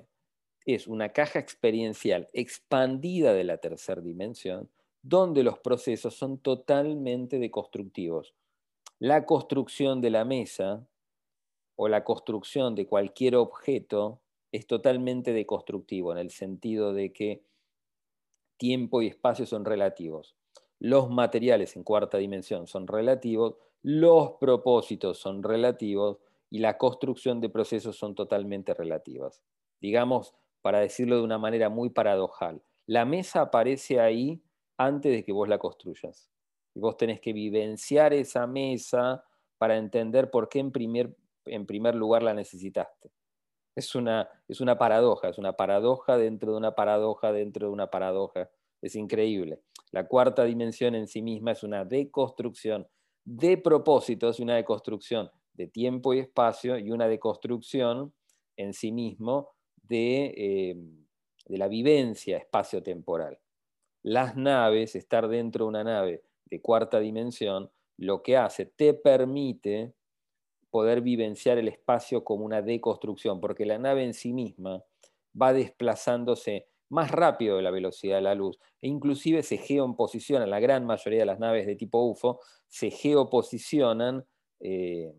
es 0.64 0.86
una 0.86 1.10
caja 1.10 1.38
experiencial 1.38 2.30
expandida 2.32 3.34
de 3.34 3.44
la 3.44 3.58
tercera 3.58 4.00
dimensión, 4.00 4.70
donde 5.02 5.42
los 5.42 5.58
procesos 5.58 6.14
son 6.14 6.38
totalmente 6.38 7.38
deconstructivos. 7.38 8.32
La 8.98 9.26
construcción 9.26 10.00
de 10.00 10.08
la 10.08 10.24
mesa 10.24 10.82
o 11.74 11.88
la 11.88 12.04
construcción 12.04 12.74
de 12.74 12.86
cualquier 12.86 13.36
objeto 13.36 14.22
es 14.56 14.66
totalmente 14.66 15.32
deconstructivo 15.32 16.12
en 16.12 16.18
el 16.18 16.30
sentido 16.30 16.92
de 16.92 17.12
que 17.12 17.42
tiempo 18.56 19.02
y 19.02 19.08
espacio 19.08 19.46
son 19.46 19.64
relativos. 19.64 20.36
Los 20.78 21.10
materiales 21.10 21.76
en 21.76 21.84
cuarta 21.84 22.18
dimensión 22.18 22.66
son 22.66 22.86
relativos, 22.86 23.56
los 23.82 24.32
propósitos 24.32 25.18
son 25.18 25.42
relativos 25.42 26.18
y 26.50 26.58
la 26.58 26.78
construcción 26.78 27.40
de 27.40 27.48
procesos 27.48 27.96
son 27.96 28.14
totalmente 28.14 28.74
relativas. 28.74 29.42
Digamos, 29.80 30.34
para 30.62 30.80
decirlo 30.80 31.16
de 31.16 31.22
una 31.22 31.38
manera 31.38 31.68
muy 31.68 31.90
paradojal, 31.90 32.62
la 32.86 33.04
mesa 33.04 33.42
aparece 33.42 34.00
ahí 34.00 34.42
antes 34.78 35.12
de 35.12 35.24
que 35.24 35.32
vos 35.32 35.48
la 35.48 35.58
construyas. 35.58 36.30
Y 36.74 36.80
vos 36.80 36.96
tenés 36.96 37.20
que 37.20 37.32
vivenciar 37.32 38.12
esa 38.12 38.46
mesa 38.46 39.24
para 39.58 39.76
entender 39.76 40.30
por 40.30 40.48
qué 40.48 40.60
en 40.60 40.72
primer, 40.72 41.16
en 41.46 41.66
primer 41.66 41.94
lugar 41.94 42.22
la 42.22 42.34
necesitaste. 42.34 43.10
Es 43.76 43.94
una, 43.94 44.28
es 44.48 44.60
una 44.60 44.78
paradoja, 44.78 45.28
es 45.28 45.38
una 45.38 45.52
paradoja 45.52 46.16
dentro 46.16 46.52
de 46.52 46.58
una 46.58 46.74
paradoja 46.74 47.32
dentro 47.32 47.68
de 47.68 47.72
una 47.72 47.88
paradoja. 47.90 48.50
Es 48.82 48.96
increíble. 48.96 49.60
La 49.92 50.08
cuarta 50.08 50.44
dimensión 50.44 50.94
en 50.94 51.06
sí 51.06 51.22
misma 51.22 51.52
es 51.52 51.62
una 51.62 51.84
deconstrucción 51.84 52.88
de 53.24 53.58
propósitos 53.58 54.40
y 54.40 54.42
una 54.42 54.56
deconstrucción 54.56 55.30
de 55.52 55.68
tiempo 55.68 56.14
y 56.14 56.18
espacio 56.18 56.78
y 56.78 56.90
una 56.90 57.06
deconstrucción 57.06 58.12
en 58.56 58.72
sí 58.72 58.92
mismo 58.92 59.50
de, 59.76 60.34
eh, 60.36 60.76
de 61.46 61.58
la 61.58 61.68
vivencia 61.68 62.38
espacio-temporal 62.38 63.38
las 64.06 64.36
naves, 64.36 64.94
estar 64.94 65.26
dentro 65.26 65.64
de 65.64 65.68
una 65.68 65.82
nave 65.82 66.22
de 66.44 66.62
cuarta 66.62 67.00
dimensión, 67.00 67.72
lo 67.96 68.22
que 68.22 68.36
hace, 68.36 68.64
te 68.64 68.94
permite 68.94 69.94
poder 70.76 71.00
vivenciar 71.00 71.56
el 71.56 71.68
espacio 71.68 72.22
como 72.22 72.44
una 72.44 72.60
deconstrucción, 72.60 73.40
porque 73.40 73.64
la 73.64 73.78
nave 73.78 74.04
en 74.04 74.12
sí 74.12 74.34
misma 74.34 74.84
va 75.40 75.54
desplazándose 75.54 76.66
más 76.90 77.10
rápido 77.10 77.56
de 77.56 77.62
la 77.62 77.70
velocidad 77.70 78.16
de 78.16 78.20
la 78.20 78.34
luz, 78.34 78.58
e 78.82 78.88
inclusive 78.88 79.42
se 79.42 79.56
geoposicionan, 79.56 80.50
la 80.50 80.60
gran 80.60 80.84
mayoría 80.84 81.20
de 81.20 81.24
las 81.24 81.38
naves 81.38 81.66
de 81.66 81.76
tipo 81.76 82.04
UFO 82.04 82.40
se 82.68 82.90
geoposicionan 82.90 84.26
eh, 84.60 85.14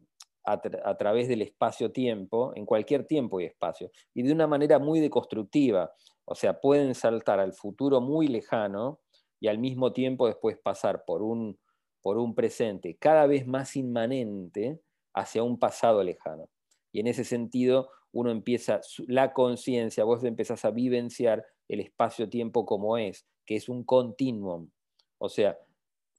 a, 0.45 0.95
través 0.95 1.27
del 1.27 1.41
espacio-tiempo, 1.41 2.51
en 2.53 2.67
cualquier 2.67 3.07
tiempo 3.07 3.41
y 3.41 3.45
espacio, 3.45 3.89
y 4.13 4.21
de 4.21 4.33
una 4.33 4.45
manera 4.45 4.77
muy 4.77 4.99
deconstructiva. 4.99 5.91
O 6.25 6.35
sea, 6.35 6.61
pueden 6.61 6.93
saltar 6.93 7.39
al 7.39 7.53
futuro 7.53 7.99
muy 7.99 8.27
lejano 8.27 8.99
y 9.39 9.47
al 9.47 9.57
mismo 9.57 9.91
tiempo 9.91 10.27
después 10.27 10.55
pasar 10.59 11.03
por 11.03 11.23
un, 11.23 11.57
por 12.03 12.19
un 12.19 12.35
presente 12.35 12.95
cada 12.99 13.25
vez 13.25 13.47
más 13.47 13.75
inmanente 13.75 14.83
hacia 15.17 15.43
un 15.43 15.57
pasado 15.57 16.03
lejano. 16.03 16.49
Y 16.91 16.99
en 16.99 17.07
ese 17.07 17.23
sentido, 17.23 17.89
uno 18.11 18.31
empieza, 18.31 18.81
la 19.07 19.33
conciencia, 19.33 20.03
vos 20.03 20.23
empezás 20.23 20.63
a 20.65 20.71
vivenciar 20.71 21.45
el 21.67 21.79
espacio-tiempo 21.79 22.65
como 22.65 22.97
es, 22.97 23.25
que 23.45 23.55
es 23.55 23.67
un 23.67 23.83
continuum. 23.83 24.69
O 25.17 25.29
sea, 25.29 25.57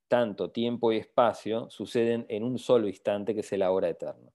tanto 0.09 0.51
tiempo 0.51 0.93
y 0.93 0.97
espacio 0.97 1.71
suceden 1.71 2.27
en 2.29 2.43
un 2.43 2.59
solo 2.59 2.89
instante 2.89 3.35
que 3.35 3.41
es 3.41 3.53
el 3.53 3.63
ahora 3.63 3.89
eterno. 3.89 4.33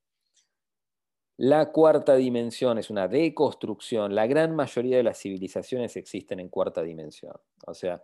La 1.37 1.71
cuarta 1.71 2.15
dimensión 2.15 2.77
es 2.77 2.89
una 2.89 3.07
deconstrucción. 3.07 4.13
La 4.13 4.27
gran 4.27 4.55
mayoría 4.55 4.97
de 4.97 5.03
las 5.03 5.19
civilizaciones 5.19 5.97
existen 5.97 6.39
en 6.39 6.49
cuarta 6.49 6.83
dimensión. 6.83 7.35
O 7.65 7.73
sea, 7.73 8.03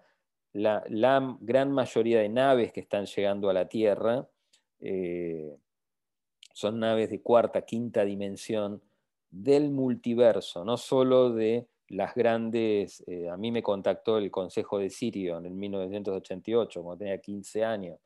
la, 0.53 0.83
gran 1.39 1.71
mayoría 1.71 2.19
de 2.19 2.29
naves 2.29 2.73
que 2.73 2.79
están 2.79 3.05
llegando 3.05 3.49
a 3.49 3.53
la 3.53 3.69
Tierra 3.69 4.27
eh, 4.79 5.55
son 6.53 6.79
naves 6.79 7.09
de 7.09 7.21
cuarta, 7.21 7.61
quinta 7.63 8.03
dimensión 8.03 8.81
del 9.29 9.71
multiverso, 9.71 10.65
no 10.65 10.77
solo 10.77 11.31
de 11.31 11.67
las 11.87 12.13
grandes... 12.15 13.03
Eh, 13.07 13.29
a 13.29 13.37
mí 13.37 13.51
me 13.51 13.63
contactó 13.63 14.17
el 14.17 14.31
Consejo 14.31 14.79
de 14.79 14.89
Sirio 14.89 15.37
en 15.37 15.57
1988, 15.57 16.83
cuando 16.83 16.99
tenía 16.99 17.19
15 17.19 17.63
años 17.63 17.99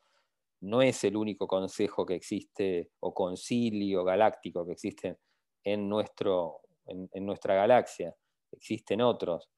no 0.64 0.80
es 0.80 1.04
el 1.04 1.16
único 1.16 1.46
consejo 1.46 2.06
que 2.06 2.14
existe 2.14 2.90
o 3.00 3.12
concilio 3.12 4.02
galáctico 4.02 4.64
que 4.64 4.72
existe 4.72 5.18
en, 5.62 5.88
nuestro, 5.88 6.60
en, 6.86 7.26
nuestra 7.26 7.54
galaxia, 7.54 8.14
existen 8.50 9.02
otros, 9.02 9.50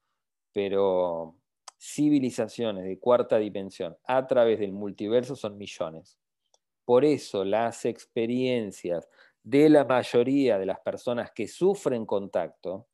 pero 0.51 1.37
civilizaciones 1.79 2.83
de 2.83 2.99
cuarta 2.99 3.37
dimensión 3.37 3.95
a 4.05 4.27
través 4.27 4.59
del 4.59 4.73
multiverso 4.73 5.35
son 5.35 5.57
millones. 5.57 6.17
Por 6.87 7.03
eso 7.03 7.43
las 7.43 7.83
experiencias 7.83 9.09
de 9.43 9.67
la 9.67 9.83
mayoría 9.83 10.57
de 10.57 10.65
las 10.65 10.79
personas 10.79 11.31
que 11.31 11.45
sufren 11.45 12.05
contacto, 12.05 12.87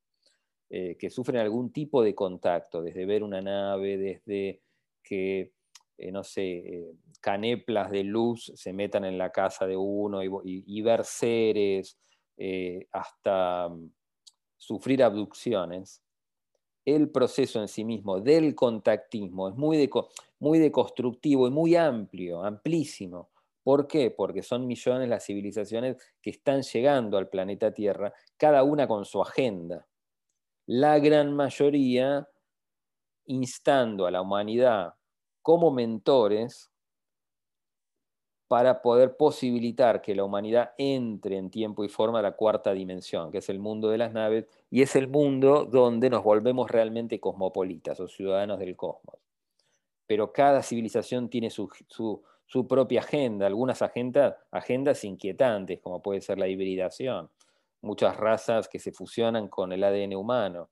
eh, 0.67 0.97
que 0.97 1.11
sufren 1.11 1.39
algún 1.39 1.71
tipo 1.71 2.01
de 2.01 2.15
contacto, 2.15 2.81
desde 2.81 3.05
ver 3.05 3.21
una 3.21 3.39
nave, 3.39 3.97
desde 3.97 4.63
que 5.03 5.51
eh, 5.95 6.11
no 6.11 6.23
sé, 6.23 6.41
eh, 6.43 6.95
caneplas 7.21 7.91
de 7.91 8.03
luz 8.03 8.51
se 8.55 8.73
metan 8.73 9.05
en 9.05 9.19
la 9.19 9.31
casa 9.31 9.67
de 9.67 9.77
uno 9.77 10.23
y, 10.23 10.81
ver 10.81 11.05
seres, 11.05 11.99
hasta 12.91 13.69
mm, 13.69 13.91
sufrir 14.57 15.03
abducciones, 15.03 16.01
el 16.83 17.11
proceso 17.11 17.61
en 17.61 17.67
sí 17.67 17.85
mismo 17.85 18.19
del 18.19 18.55
contactismo 18.55 19.49
es 19.49 19.55
muy, 19.55 19.87
muy 20.39 20.57
deconstructivo 20.57 21.47
y 21.47 21.51
muy 21.51 21.75
amplio, 21.75 22.43
amplísimo. 22.43 23.29
¿Por 23.63 23.87
qué? 23.87 24.11
Porque 24.11 24.43
son 24.43 24.67
millones 24.67 25.07
las 25.09 25.25
civilizaciones 25.25 25.97
que 26.21 26.29
están 26.29 26.61
llegando 26.61 27.17
al 27.17 27.29
planeta 27.29 27.73
Tierra, 27.73 28.13
cada 28.37 28.63
una 28.63 28.87
con 28.87 29.05
su 29.05 29.21
agenda. 29.21 29.87
La 30.65 30.99
gran 30.99 31.33
mayoría 31.33 32.27
instando 33.25 34.05
a 34.05 34.11
la 34.11 34.21
humanidad 34.21 34.95
como 35.41 35.71
mentores 35.71 36.73
para 38.53 38.83
poder 38.83 39.17
posibilitar 39.17 40.01
que 40.01 40.13
la 40.13 40.23
humanidad 40.23 40.73
entre 40.77 41.37
en 41.37 41.49
tiempo 41.49 41.83
y 41.83 41.89
forma 41.89 42.19
a 42.19 42.21
la 42.21 42.33
cuarta 42.33 42.71
dimensión, 42.71 43.31
que 43.31 43.39
es 43.39 43.49
el 43.49 43.57
mundo 43.57 43.89
de 43.89 43.97
las 43.97 44.13
naves, 44.13 44.45
y 44.69 44.83
es 44.83 44.95
el 44.95 45.07
mundo 45.07 45.65
donde 45.65 46.09
nos 46.11 46.23
volvemos 46.23 46.69
realmente 46.69 47.19
cosmopolitas 47.19 47.99
o 47.99 48.07
ciudadanos 48.07 48.59
del 48.59 48.75
cosmos. 48.75 49.15
Pero 50.05 50.31
cada 50.31 50.61
civilización 50.61 51.29
tiene 51.29 51.49
su, 51.49 51.67
propia 52.67 53.01
agenda, 53.01 53.47
algunas 53.47 53.81
agendas, 53.81 54.35
agendas 54.51 55.03
inquietantes, 55.03 55.79
como 55.79 56.01
puede 56.01 56.21
ser 56.21 56.37
la 56.37 56.47
hibridación, 56.47 57.29
muchas 57.81 58.15
razas 58.17 58.67
que 58.67 58.79
se 58.79 58.91
fusionan 58.91 59.47
con 59.47 59.71
el 59.71 59.83
ADN 59.83 60.15
humano, 60.15 60.69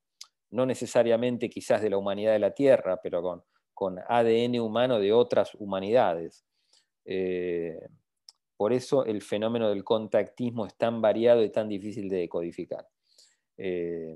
no 0.51 0.65
necesariamente 0.65 1.49
quizás 1.49 1.81
de 1.81 1.89
la 1.89 1.97
humanidad 1.97 2.33
de 2.33 2.39
la 2.39 2.51
Tierra, 2.51 2.99
pero 3.01 3.21
con 3.21 3.43
con 3.81 3.97
ADN 3.97 4.59
humano 4.59 4.99
de 4.99 5.11
otras 5.11 5.55
humanidades. 5.55 6.45
Eh, 7.03 7.79
por 8.55 8.73
eso 8.73 9.05
el 9.05 9.23
fenómeno 9.23 9.69
del 9.69 9.83
contactismo 9.83 10.67
es 10.67 10.75
tan 10.75 11.01
variado 11.01 11.43
y 11.43 11.49
tan 11.49 11.67
difícil 11.67 12.07
de 12.07 12.17
decodificar. 12.17 12.87
Eh, 13.57 14.15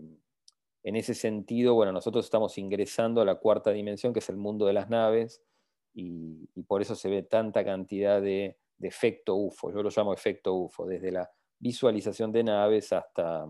en 0.84 0.96
ese 0.96 1.16
sentido, 1.16 1.74
bueno, 1.74 1.92
nosotros 1.92 2.26
estamos 2.26 2.60
ingresando 2.60 3.22
a 3.22 3.26
la 3.26 3.40
cuarta 3.40 3.72
dimensión, 3.72 4.14
que 4.14 4.20
es 4.20 4.30
el 4.30 4.38
mundo 4.38 4.68
de 4.68 4.74
las 4.74 4.88
naves, 4.88 5.42
y, 5.96 6.48
por 6.68 6.82
eso 6.82 6.96
se 6.96 7.10
ve 7.10 7.24
tanta 7.24 7.64
cantidad 7.64 8.22
de, 8.22 8.58
efecto 8.82 9.36
UFO. 9.36 9.72
Yo 9.72 9.82
lo 9.82 9.90
llamo 9.90 10.14
efecto 10.14 10.54
UFO, 10.54 10.86
desde 10.86 11.12
la 11.12 11.30
visualización 11.58 12.32
de 12.32 12.44
naves 12.44 12.92
hasta 12.92 13.48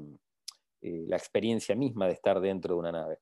eh, 0.82 1.04
la 1.08 1.18
experiencia 1.18 1.76
misma 1.76 2.06
de 2.08 2.14
estar 2.14 2.40
dentro 2.40 2.76
de 2.76 2.80
una 2.80 2.92
nave. 2.92 3.20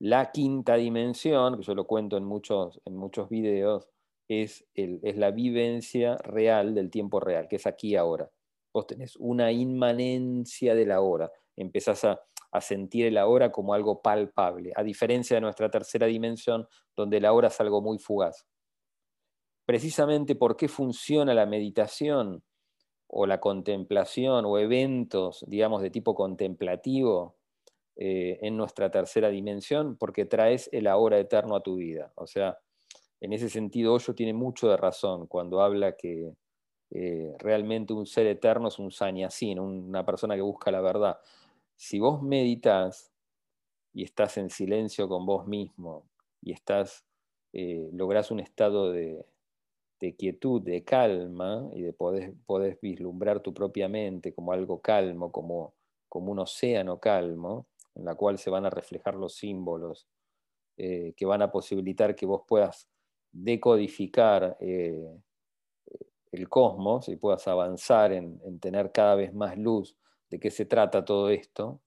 La 0.00 0.30
quinta 0.30 0.74
dimensión, 0.76 1.56
que 1.56 1.62
yo 1.62 1.74
lo 1.74 1.86
cuento 1.86 2.16
en 2.16 2.24
muchos, 2.24 2.80
en 2.84 2.96
muchos 2.96 3.28
videos, 3.28 3.88
es, 4.28 4.66
es 4.74 5.16
la 5.16 5.30
vivencia 5.30 6.16
real 6.18 6.74
del 6.74 6.90
tiempo 6.90 7.18
real, 7.20 7.48
que 7.48 7.56
es 7.56 7.66
aquí 7.66 7.96
ahora. 7.96 8.30
Vos 8.72 8.86
tenés 8.86 9.16
una 9.16 9.50
inmanencia 9.50 10.74
de 10.74 10.86
la 10.86 11.00
hora, 11.00 11.32
empezás 11.60 12.04
a, 12.04 12.20
sentir 12.60 13.06
el 13.06 13.18
ahora 13.18 13.52
como 13.52 13.74
algo 13.74 14.00
palpable, 14.00 14.72
a 14.74 14.82
diferencia 14.82 15.36
de 15.36 15.42
nuestra 15.42 15.70
tercera 15.70 16.06
dimensión, 16.06 16.66
donde 16.96 17.20
la 17.20 17.32
hora 17.32 17.48
es 17.48 17.60
algo 17.60 17.82
muy 17.82 17.98
fugaz. 17.98 18.46
Precisamente 19.66 20.34
por 20.34 20.56
qué 20.56 20.66
funciona 20.66 21.34
la 21.34 21.44
meditación 21.44 22.42
o 23.06 23.26
la 23.26 23.38
contemplación 23.38 24.46
o 24.46 24.58
eventos, 24.58 25.44
digamos, 25.46 25.82
de 25.82 25.90
tipo 25.90 26.14
contemplativo, 26.14 27.38
eh, 28.00 28.38
en 28.42 28.56
nuestra 28.56 28.92
tercera 28.92 29.28
dimensión 29.28 29.96
porque 29.96 30.24
traes 30.24 30.70
el 30.72 30.86
ahora 30.86 31.18
eterno 31.18 31.56
a 31.56 31.64
tu 31.64 31.74
vida. 31.74 32.12
O 32.14 32.28
sea, 32.28 32.56
en 33.20 33.32
ese 33.32 33.48
sentido, 33.48 33.92
Hoyo 33.92 34.14
tiene 34.14 34.32
mucho 34.32 34.68
de 34.68 34.76
razón 34.76 35.26
cuando 35.26 35.60
habla 35.60 35.96
que 35.96 36.32
eh, 36.92 37.34
realmente 37.40 37.92
un 37.92 38.06
ser 38.06 38.28
eterno 38.28 38.68
es 38.68 38.78
un 38.78 38.92
sanyasín, 38.92 39.58
una 39.58 40.06
persona 40.06 40.36
que 40.36 40.42
busca 40.42 40.70
la 40.70 40.80
verdad. 40.80 41.18
Si 41.78 42.00
vos 42.00 42.20
meditas 42.22 43.12
y 43.94 44.02
estás 44.02 44.36
en 44.36 44.50
silencio 44.50 45.08
con 45.08 45.24
vos 45.24 45.46
mismo 45.46 46.10
y 46.42 46.50
estás, 46.50 47.06
eh, 47.52 47.88
lográs 47.92 48.32
un 48.32 48.40
estado 48.40 48.90
de, 48.90 49.24
quietud, 50.18 50.60
de 50.60 50.82
calma 50.82 51.70
y 51.72 51.82
de 51.82 51.92
poder, 51.92 52.78
vislumbrar 52.82 53.40
tu 53.40 53.54
propia 53.54 53.88
mente 53.88 54.34
como 54.34 54.52
algo 54.52 54.82
calmo, 54.82 55.30
como, 55.30 55.72
como 56.08 56.32
un 56.32 56.40
océano 56.40 56.98
calmo, 56.98 57.68
en 57.94 58.04
la 58.04 58.16
cual 58.16 58.38
se 58.38 58.50
van 58.50 58.66
a 58.66 58.70
reflejar 58.70 59.14
los 59.14 59.34
símbolos 59.34 60.08
eh, 60.76 61.14
que 61.16 61.26
van 61.26 61.42
a 61.42 61.52
posibilitar 61.52 62.16
que 62.16 62.26
vos 62.26 62.42
puedas 62.44 62.88
decodificar 63.30 64.56
eh, 64.58 65.16
el 66.32 66.48
cosmos 66.48 67.08
y 67.08 67.14
puedas 67.14 67.46
avanzar 67.46 68.12
en, 68.12 68.58
tener 68.58 68.90
cada 68.90 69.14
vez 69.14 69.32
más 69.32 69.56
luz 69.56 69.96
de 70.30 70.38
qué 70.38 70.50
se 70.50 70.66
trata 70.66 71.04
todo 71.04 71.30
esto, 71.30 71.80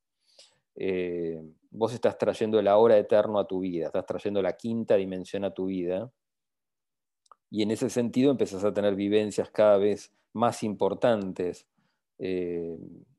eh, 0.76 1.42
vos 1.70 1.94
estás 1.94 2.18
trayendo 2.18 2.60
el 2.60 2.68
ahora 2.68 2.98
eterno 2.98 3.40
a 3.40 3.48
tu 3.48 3.60
vida, 3.60 3.88
estás 3.88 4.06
trayendo 4.06 4.42
la 4.42 4.58
quinta 4.58 4.96
dimensión 4.96 5.44
a 5.46 5.54
tu 5.54 5.66
vida, 5.66 6.12
y 7.50 7.64
en 7.64 7.72
ese 7.72 7.90
sentido 7.90 8.32
empezás 8.32 8.64
a 8.64 8.74
tener 8.74 8.96
vivencias 8.96 9.50
cada 9.52 9.78
vez 9.78 10.14
más 10.34 10.64
importantes, 10.64 11.68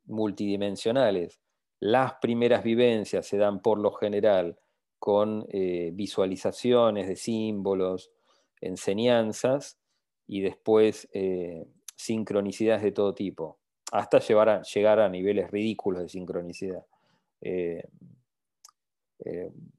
multidimensionales, 0.07 1.41
las 1.83 2.15
primeras 2.21 2.63
vivencias 2.63 3.27
se 3.27 3.37
dan 3.37 3.61
por 3.61 3.77
lo 3.77 3.91
general 3.91 4.57
con 5.01 5.45
eh, 5.49 5.91
visualizaciones 5.93 7.09
de 7.09 7.17
símbolos, 7.17 8.13
enseñanzas 8.61 9.81
y 10.29 10.43
después 10.43 11.09
eh, 11.13 11.67
sincronicidades 11.97 12.85
de 12.85 12.93
todo 12.93 13.15
tipo, 13.15 13.59
hasta 13.93 14.19
llegar 14.19 15.01
a 15.01 15.09
niveles 15.09 15.51
ridículos 15.51 16.03
de 16.03 16.09
sincronicidad. 16.09 16.85
Eh, 17.41 17.87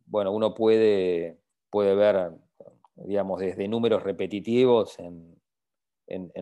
bueno, 0.06 0.32
uno 0.32 0.54
puede, 0.54 1.40
puede 1.70 1.96
ver, 1.96 2.32
digamos, 2.96 3.40
desde 3.40 3.68
números 3.68 4.04
repetitivos 4.04 5.00
en, 5.00 5.34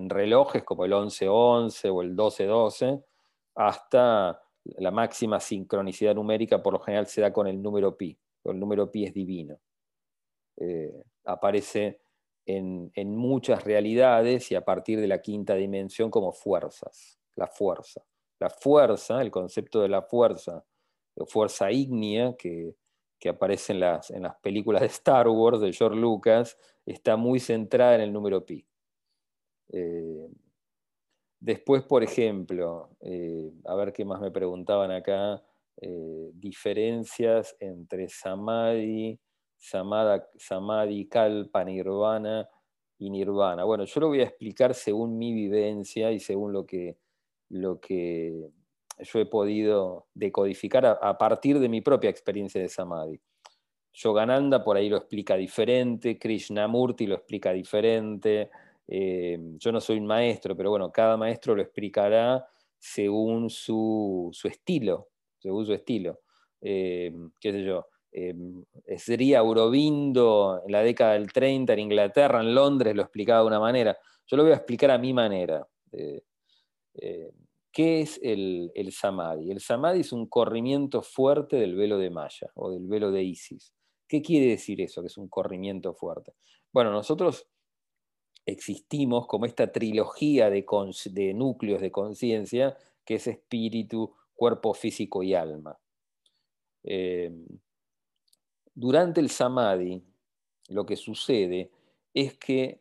relojes 0.09 0.63
como 0.63 0.83
el 0.83 0.91
1111 0.91 1.89
o 1.89 2.01
el 2.01 2.09
1212, 2.09 3.01
hasta 3.55 4.41
la 4.63 4.91
máxima 4.91 5.39
sincronicidad 5.39 6.13
numérica 6.13 6.61
por 6.61 6.73
lo 6.73 6.79
general 6.79 7.07
se 7.07 7.21
da 7.21 7.31
con 7.31 7.47
el 7.47 7.61
número 7.61 7.95
pi, 7.95 8.17
el 8.43 8.59
número 8.59 8.91
pi 8.91 9.05
es 9.05 9.13
divino. 9.13 9.57
Eh, 10.57 11.03
aparece 11.23 12.01
en, 12.45 13.15
muchas 13.15 13.63
realidades 13.63 14.51
y 14.51 14.55
a 14.55 14.65
partir 14.65 14.99
de 14.99 15.07
la 15.07 15.21
quinta 15.21 15.55
dimensión 15.55 16.11
como 16.11 16.33
fuerzas, 16.33 17.20
la 17.35 17.47
fuerza. 17.47 18.01
La 18.39 18.49
fuerza, 18.49 19.21
el 19.21 19.31
concepto 19.31 19.81
de 19.81 19.89
la 19.89 20.01
fuerza, 20.01 20.65
o 21.15 21.25
fuerza 21.25 21.71
ígnea 21.71 22.35
que, 22.37 22.75
aparece 23.29 23.73
en 23.73 23.81
las, 23.81 24.09
en 24.09 24.23
las 24.23 24.35
películas 24.37 24.81
de 24.81 24.87
Star 24.87 25.27
Wars 25.27 25.61
de 25.61 25.73
George 25.73 25.99
Lucas, 25.99 26.57
está 26.85 27.17
muy 27.17 27.39
centrada 27.39 27.95
en 27.95 28.01
el 28.01 28.13
número 28.13 28.45
pi. 28.45 28.65
Eh, 29.73 30.27
Después, 31.41 31.81
por 31.81 32.03
ejemplo, 32.03 32.91
eh, 33.01 33.51
a 33.65 33.73
ver 33.73 33.91
qué 33.93 34.05
más 34.05 34.21
me 34.21 34.29
preguntaban 34.29 34.91
acá, 34.91 35.43
eh, 35.77 36.29
diferencias 36.35 37.57
entre 37.59 38.09
samadhi, 38.09 39.19
samadhi, 39.57 41.07
kalpa, 41.07 41.63
nirvana 41.63 42.47
y 42.99 43.09
nirvana. 43.09 43.63
Bueno, 43.63 43.85
yo 43.85 44.01
lo 44.01 44.09
voy 44.09 44.19
a 44.19 44.25
explicar 44.25 44.75
según 44.75 45.17
mi 45.17 45.33
vivencia 45.33 46.11
y 46.11 46.19
según 46.19 46.53
lo 46.53 46.67
que, 46.67 46.99
lo 47.51 47.79
que 47.79 48.49
yo 48.99 49.19
he 49.19 49.25
podido 49.25 50.07
decodificar 50.13 50.85
a, 50.85 51.17
partir 51.17 51.59
de 51.59 51.69
mi 51.69 51.81
propia 51.81 52.09
experiencia 52.09 52.61
de 52.61 52.69
samadhi. 52.69 53.19
Yogananda 53.93 54.63
por 54.63 54.77
ahí 54.77 54.89
lo 54.89 54.97
explica 54.97 55.35
diferente, 55.35 56.17
Krishnamurti 56.17 57.07
lo 57.07 57.15
explica 57.15 57.51
diferente, 57.51 58.49
eh, 58.87 59.37
yo 59.57 59.71
no 59.71 59.81
soy 59.81 59.97
un 59.97 60.05
maestro, 60.05 60.55
pero 60.55 60.69
bueno, 60.69 60.91
cada 60.91 61.17
maestro 61.17 61.55
lo 61.55 61.61
explicará 61.61 62.45
según 62.77 63.49
su, 63.49 64.31
estilo, 64.45 65.09
según 65.39 65.65
su 65.65 65.73
estilo. 65.73 66.21
Eh, 66.61 67.11
qué 67.39 67.51
sé 67.51 67.63
yo, 67.63 67.87
sería 68.97 69.39
Aurobindo 69.39 70.61
en 70.65 70.71
la 70.71 70.83
década 70.83 71.13
del 71.13 71.31
30 71.31 71.73
en 71.73 71.79
Inglaterra, 71.79 72.39
en 72.39 72.55
Londres, 72.55 72.95
lo 72.95 73.01
explicaba 73.01 73.41
de 73.41 73.47
una 73.47 73.59
manera. 73.59 73.97
Yo 74.25 74.37
lo 74.37 74.43
voy 74.43 74.53
a 74.53 74.55
explicar 74.55 74.91
a 74.91 74.97
mi 74.97 75.13
manera. 75.13 75.67
Eh, 76.93 77.31
¿Qué 77.71 78.01
es 78.01 78.19
el, 78.21 78.71
samadhi? 78.91 79.51
El 79.51 79.61
samadhi 79.61 80.01
es 80.01 80.11
un 80.11 80.27
corrimiento 80.27 81.01
fuerte 81.01 81.55
del 81.55 81.75
velo 81.75 81.97
de 81.97 82.09
Maya 82.09 82.51
o 82.55 82.71
del 82.71 82.87
velo 82.87 83.11
de 83.11 83.23
Isis. 83.23 83.73
¿Qué 84.07 84.21
quiere 84.21 84.47
decir 84.47 84.81
eso, 84.81 85.01
que 85.01 85.07
es 85.07 85.17
un 85.17 85.29
corrimiento 85.29 85.93
fuerte? 85.93 86.33
Bueno, 86.73 86.91
nosotros 86.91 87.47
existimos 88.45 89.25
como 89.27 89.45
esta 89.45 89.71
trilogía 89.71 90.49
de, 90.49 90.65
núcleos 91.33 91.81
de 91.81 91.91
conciencia 91.91 92.77
que 93.05 93.15
es 93.15 93.27
espíritu, 93.27 94.15
cuerpo 94.33 94.73
físico 94.73 95.23
y 95.23 95.33
alma. 95.33 95.79
Eh, 96.83 97.31
durante 98.73 99.21
el 99.21 99.29
samadhi, 99.29 100.03
lo 100.67 100.85
que 100.85 100.97
sucede 100.97 101.71
es 102.13 102.37
que 102.37 102.80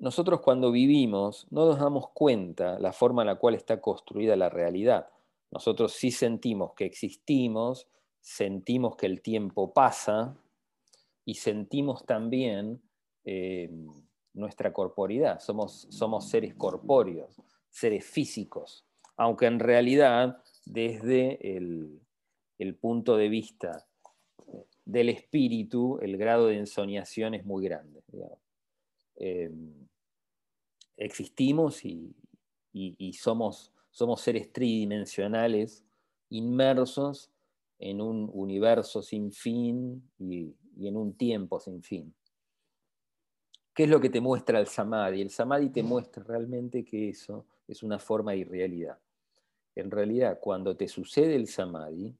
nosotros 0.00 0.40
cuando 0.40 0.72
vivimos 0.72 1.46
no 1.50 1.66
nos 1.66 1.78
damos 1.78 2.08
cuenta 2.10 2.78
la 2.78 2.92
forma 2.92 3.22
en 3.22 3.26
la 3.26 3.36
cual 3.36 3.54
está 3.54 3.80
construida 3.80 4.34
la 4.34 4.48
realidad. 4.48 5.08
Nosotros 5.50 5.92
sí 5.92 6.10
sentimos 6.10 6.72
que 6.74 6.86
existimos, 6.86 7.86
sentimos 8.20 8.96
que 8.96 9.06
el 9.06 9.20
tiempo 9.20 9.74
pasa 9.74 10.36
y 11.26 11.34
sentimos 11.34 12.06
también 12.06 12.80
eh, 13.24 13.70
nuestra 14.32 14.72
corporidad. 14.72 15.38
Somos, 15.40 15.86
somos 15.90 16.30
seres 16.30 16.54
corpóreos, 16.54 17.36
seres 17.68 18.04
físicos, 18.06 18.86
aunque 19.16 19.46
en 19.46 19.58
realidad 19.58 20.42
desde 20.64 21.56
el, 21.56 22.00
punto 22.80 23.16
de 23.16 23.28
vista 23.28 23.86
del 24.86 25.10
espíritu, 25.10 25.98
el 26.00 26.16
grado 26.16 26.46
de 26.46 26.56
ensoñación 26.56 27.34
es 27.34 27.44
muy 27.44 27.64
grande. 27.64 28.02
Existimos 31.00 31.84
y, 31.84 32.14
somos, 33.14 33.72
somos 33.90 34.20
seres 34.20 34.52
tridimensionales 34.52 35.84
inmersos 36.28 37.30
en 37.80 38.00
un 38.00 38.30
universo 38.32 39.02
sin 39.02 39.32
fin 39.32 40.08
y, 40.18 40.54
en 40.78 40.96
un 40.96 41.14
tiempo 41.14 41.58
sin 41.58 41.82
fin. 41.82 42.14
¿Qué 43.74 43.84
es 43.84 43.90
lo 43.90 44.00
que 44.00 44.10
te 44.10 44.20
muestra 44.20 44.60
el 44.60 44.66
samadhi? 44.66 45.22
El 45.22 45.30
samadhi 45.30 45.70
te 45.70 45.82
muestra 45.82 46.22
realmente 46.22 46.84
que 46.84 47.08
eso 47.08 47.46
es 47.66 47.82
una 47.82 47.98
forma 47.98 48.32
de 48.32 48.38
irrealidad. 48.38 48.98
En 49.74 49.90
realidad, 49.90 50.38
cuando 50.40 50.76
te 50.76 50.86
sucede 50.86 51.34
el 51.34 51.46
samadhi, 51.46 52.14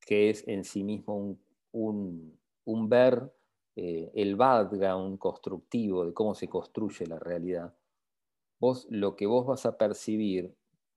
que 0.00 0.30
es 0.30 0.46
en 0.46 0.64
sí 0.64 0.84
mismo 0.84 1.36
un, 1.72 2.38
un 2.64 2.88
ver 2.88 3.32
eh, 3.78 4.10
el 4.14 4.36
background 4.36 5.18
constructivo 5.18 6.06
de 6.06 6.14
cómo 6.14 6.34
se 6.34 6.48
construye 6.48 7.06
la 7.06 7.18
realidad, 7.18 7.74
vos 8.58 8.86
lo 8.88 9.16
que 9.16 9.26
vos 9.26 9.46
vas 9.46 9.66
a 9.66 9.76
percibir 9.76 10.54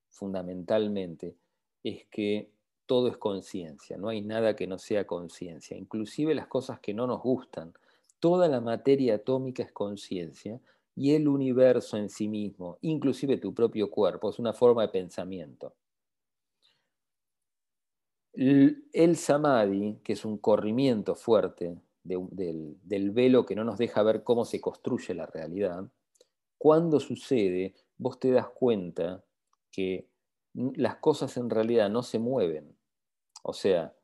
fundamentalmente 0.08 1.36
es 1.84 2.06
que 2.06 2.50
todo 2.86 3.08
es 3.08 3.18
conciencia, 3.18 3.98
no 3.98 4.08
hay 4.08 4.22
nada 4.22 4.56
que 4.56 4.66
no 4.66 4.78
sea 4.78 5.06
conciencia, 5.06 5.76
inclusive 5.76 6.34
las 6.34 6.46
cosas 6.46 6.80
que 6.80 6.94
no 6.94 7.06
nos 7.06 7.22
gustan. 7.22 7.74
Toda 8.18 8.48
la 8.48 8.62
materia 8.62 9.16
atómica 9.16 9.62
es 9.62 9.72
conciencia 9.72 10.58
y 10.96 11.14
el 11.14 11.28
universo 11.28 11.98
en 11.98 12.08
sí 12.08 12.28
mismo, 12.28 12.78
inclusive 12.80 13.36
tu 13.36 13.52
propio 13.52 13.90
cuerpo, 13.90 14.30
es 14.30 14.38
una 14.38 14.54
forma 14.54 14.82
de 14.82 14.88
pensamiento. 14.88 15.74
El 18.32 19.16
samadhi, 19.16 20.00
que 20.02 20.14
es 20.14 20.24
un 20.24 20.38
corrimiento 20.38 21.14
fuerte 21.14 21.78
del, 22.02 23.10
velo 23.10 23.46
que 23.46 23.54
no 23.54 23.64
nos 23.64 23.78
deja 23.78 24.02
ver 24.02 24.24
cómo 24.24 24.44
se 24.44 24.60
construye 24.60 25.14
la 25.14 25.26
realidad, 25.26 25.84
cuando 26.58 27.00
sucede, 27.00 27.74
vos 27.96 28.18
te 28.18 28.30
das 28.30 28.48
cuenta 28.48 29.24
que 29.70 30.08
las 30.52 30.96
cosas 30.96 31.36
en 31.36 31.48
realidad 31.48 31.88
no 31.90 32.02
se 32.02 32.18
mueven. 32.18 32.76
O 33.42 33.52
sea, 33.52 33.94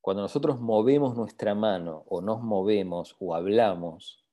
cuando 0.00 0.22
nosotros 0.22 0.60
movemos 0.60 1.16
nuestra 1.16 1.54
mano 1.54 2.04
o 2.06 2.20
nos 2.20 2.42
movemos 2.42 3.16
o 3.18 3.34
hablamos, 3.34 4.24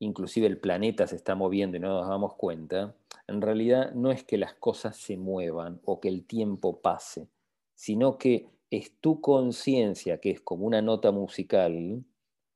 inclusive 0.00 0.46
el 0.46 0.58
planeta 0.58 1.06
se 1.06 1.16
está 1.16 1.34
moviendo 1.34 1.76
y 1.76 1.80
no 1.80 1.88
nos 1.88 2.08
damos 2.08 2.34
cuenta, 2.34 2.96
en 3.28 3.42
realidad 3.42 3.92
no 3.92 4.10
es 4.10 4.24
que 4.24 4.38
las 4.38 4.54
cosas 4.54 4.96
se 4.96 5.16
muevan 5.16 5.80
o 5.84 6.00
que 6.00 6.08
el 6.08 6.26
tiempo 6.26 6.80
pase, 6.80 7.28
sino 7.74 8.18
que 8.18 8.48
es 8.70 8.92
tu 9.00 9.20
conciencia, 9.20 10.18
que 10.18 10.30
es 10.30 10.40
como 10.40 10.66
una 10.66 10.80
nota 10.80 11.10
musical, 11.10 12.04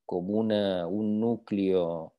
como 0.06 0.34
un 0.38 1.20
núcleo 1.20 2.14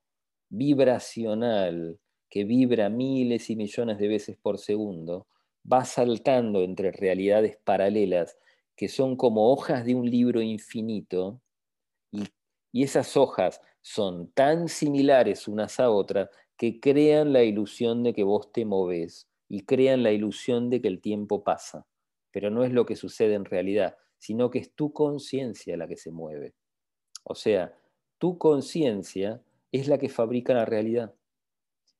vibracional 0.49 1.99
que 2.29 2.43
vibra 2.43 2.89
miles 2.89 3.49
y 3.49 3.55
millones 3.55 3.97
de 3.97 4.07
veces 4.07 4.37
por 4.37 4.57
segundo, 4.57 5.27
va 5.71 5.85
saltando 5.85 6.63
entre 6.63 6.91
realidades 6.91 7.57
paralelas 7.63 8.37
que 8.75 8.89
son 8.89 9.15
como 9.15 9.51
hojas 9.51 9.85
de 9.85 9.95
un 9.95 10.09
libro 10.09 10.41
infinito 10.41 11.41
y, 12.11 12.25
y 12.73 12.83
esas 12.83 13.15
hojas 13.15 13.61
son 13.81 14.31
tan 14.31 14.67
similares 14.67 15.47
unas 15.47 15.79
a 15.79 15.89
otras 15.89 16.29
que 16.57 16.79
crean 16.79 17.31
la 17.31 17.43
ilusión 17.43 18.03
de 18.03 18.13
que 18.13 18.23
vos 18.23 18.51
te 18.51 18.65
moves 18.65 19.29
y 19.47 19.61
crean 19.61 20.03
la 20.03 20.11
ilusión 20.11 20.69
de 20.69 20.81
que 20.81 20.87
el 20.89 20.99
tiempo 20.99 21.43
pasa 21.43 21.85
pero 22.35 22.49
no 22.49 22.65
es 22.65 22.73
lo 22.73 22.85
que 22.85 22.97
sucede 22.97 23.33
en 23.35 23.45
realidad, 23.45 23.95
sino 24.17 24.51
que 24.51 24.59
es 24.59 24.73
tu 24.73 24.91
conciencia 24.91 25.77
la 25.77 25.87
que 25.87 25.95
se 25.95 26.11
mueve. 26.11 26.53
O 27.23 27.33
sea, 27.33 27.73
tu 28.17 28.37
conciencia 28.37 29.41
es 29.71 29.87
la 29.87 29.97
que 29.97 30.09
fabrica 30.09 30.53
la 30.53 30.65
realidad. 30.65 31.15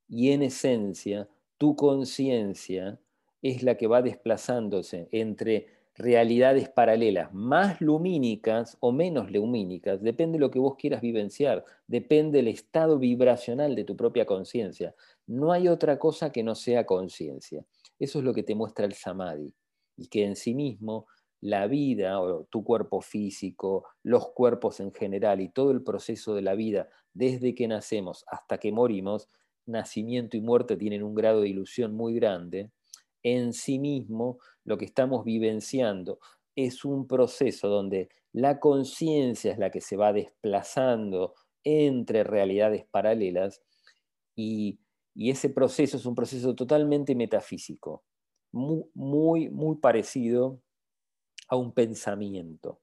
Y 0.10 0.32
en 0.32 0.44
esencia, 0.44 1.30
tu 1.58 1.78
conciencia 1.78 3.00
es 3.42 3.64
la 3.64 3.78
que 3.78 3.88
va 3.88 4.02
desplazándose 4.02 5.08
entre 5.14 5.68
realidades 5.96 6.68
paralelas, 6.68 7.34
más 7.34 7.80
lumínicas 7.80 8.76
o 8.82 8.92
menos 8.92 9.32
lumínicas, 9.32 10.02
depende 10.02 10.38
de 10.38 10.42
lo 10.42 10.52
que 10.52 10.60
vos 10.60 10.76
quieras 10.76 11.00
vivenciar, 11.00 11.64
depende 11.88 12.40
del 12.40 12.50
estado 12.50 13.00
vibracional 13.00 13.74
de 13.74 13.86
tu 13.86 13.96
propia 13.96 14.26
conciencia. 14.26 14.94
No 15.28 15.54
hay 15.54 15.70
otra 15.70 15.98
cosa 15.98 16.34
que 16.34 16.44
no 16.44 16.56
sea 16.56 16.86
conciencia. 16.86 17.64
Eso 17.98 18.20
es 18.20 18.26
lo 18.26 18.34
que 18.34 18.44
te 18.44 18.54
muestra 18.54 18.86
el 18.86 18.92
samadhi 18.92 19.54
y 19.98 20.08
que 20.08 20.26
en 20.26 20.36
sí 20.36 20.54
mismo 20.54 21.08
la 21.42 21.68
vida 21.68 22.20
o 22.22 22.46
tu 22.46 22.64
cuerpo 22.64 23.02
físico, 23.02 23.86
los 24.04 24.30
cuerpos 24.34 24.80
en 24.80 24.92
general 24.94 25.42
y 25.42 25.50
todo 25.50 25.72
el 25.72 25.84
proceso 25.84 26.34
de 26.34 26.42
la 26.42 26.56
vida 26.56 26.90
desde 27.14 27.54
que 27.54 27.68
nacemos 27.68 28.26
hasta 28.28 28.58
que 28.58 28.72
morimos, 28.72 29.30
nacimiento 29.66 30.38
y 30.38 30.42
muerte 30.42 30.78
tienen 30.78 31.04
un 31.04 31.16
grado 31.16 31.42
de 31.42 31.50
ilusión 31.50 31.96
muy 31.96 32.16
grande, 32.16 32.72
en 33.24 33.54
sí 33.54 33.80
mismo 33.80 34.40
lo 34.64 34.78
que 34.78 34.86
estamos 34.86 35.24
vivenciando 35.24 36.20
es 36.56 36.86
un 36.86 37.08
proceso 37.08 37.68
donde 37.68 38.10
la 38.32 38.60
conciencia 38.60 39.52
es 39.52 39.58
la 39.58 39.72
que 39.72 39.82
se 39.82 39.98
va 39.98 40.14
desplazando 40.14 41.34
entre 41.64 42.24
realidades 42.24 42.86
paralelas 42.86 43.62
y, 44.36 44.80
y 45.14 45.32
ese 45.32 45.50
proceso 45.50 45.98
es 45.98 46.06
un 46.06 46.16
proceso 46.16 46.56
totalmente 46.56 47.16
metafísico 47.16 48.04
muy, 48.56 49.50
muy, 49.50 49.76
parecido 49.76 50.62
a 51.50 51.58
un 51.58 51.74
pensamiento, 51.74 52.80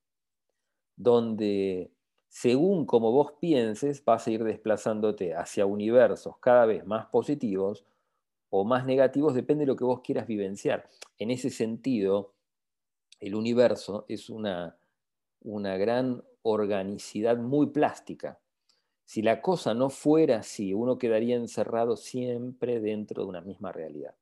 donde 0.97 1.91
según 2.29 2.85
como 2.85 3.11
vos 3.11 3.33
pienses, 3.41 4.05
vas 4.05 4.27
a 4.27 4.31
ir 4.31 4.45
desplazándote 4.45 5.35
hacia 5.35 5.65
universos 5.65 6.37
cada 6.39 6.67
vez 6.67 6.85
más 6.87 7.07
positivos 7.07 7.87
o 8.51 8.65
más 8.65 8.85
negativos, 8.85 9.35
depende 9.35 9.63
de 9.63 9.69
lo 9.69 9.77
que 9.77 9.85
vos 9.85 10.03
quieras 10.03 10.27
vivenciar. 10.27 10.91
En 11.19 11.31
ese 11.31 11.49
sentido, 11.49 12.35
el 13.19 13.35
universo 13.35 14.05
es 14.09 14.29
una, 14.29 14.77
una 15.41 15.79
gran 15.79 16.23
organicidad 16.43 17.39
muy 17.39 17.69
plástica. 17.69 18.39
Si 19.07 19.23
la 19.23 19.41
cosa 19.41 19.73
no 19.73 19.89
fuera 19.89 20.39
así, 20.39 20.75
uno 20.75 20.99
quedaría 20.99 21.37
encerrado 21.37 21.97
siempre 21.97 22.79
dentro 22.81 23.23
de 23.23 23.29
una 23.31 23.41
misma 23.41 23.73
realidad 23.73 24.15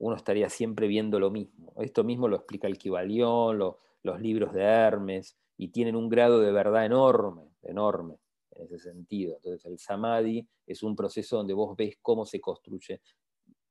uno 0.00 0.16
estaría 0.16 0.48
siempre 0.48 0.88
viendo 0.88 1.20
lo 1.20 1.30
mismo. 1.30 1.74
Esto 1.78 2.04
mismo 2.04 2.26
lo 2.26 2.36
explica 2.36 2.66
el 2.66 2.78
Kibalión, 2.78 3.58
los 3.58 4.20
libros 4.20 4.52
de 4.54 4.62
Hermes, 4.62 5.36
y 5.58 5.68
tienen 5.68 5.94
un 5.94 6.08
grado 6.08 6.40
de 6.40 6.50
verdad 6.50 6.86
enorme, 6.86 7.52
enorme 7.62 8.16
en 8.52 8.64
ese 8.64 8.78
sentido. 8.78 9.36
Entonces 9.36 9.64
el 9.66 9.78
samadhi 9.78 10.48
es 10.66 10.82
un 10.82 10.96
proceso 10.96 11.36
donde 11.36 11.52
vos 11.52 11.76
ves 11.76 11.98
cómo 12.00 12.24
se 12.24 12.40
construye 12.40 13.02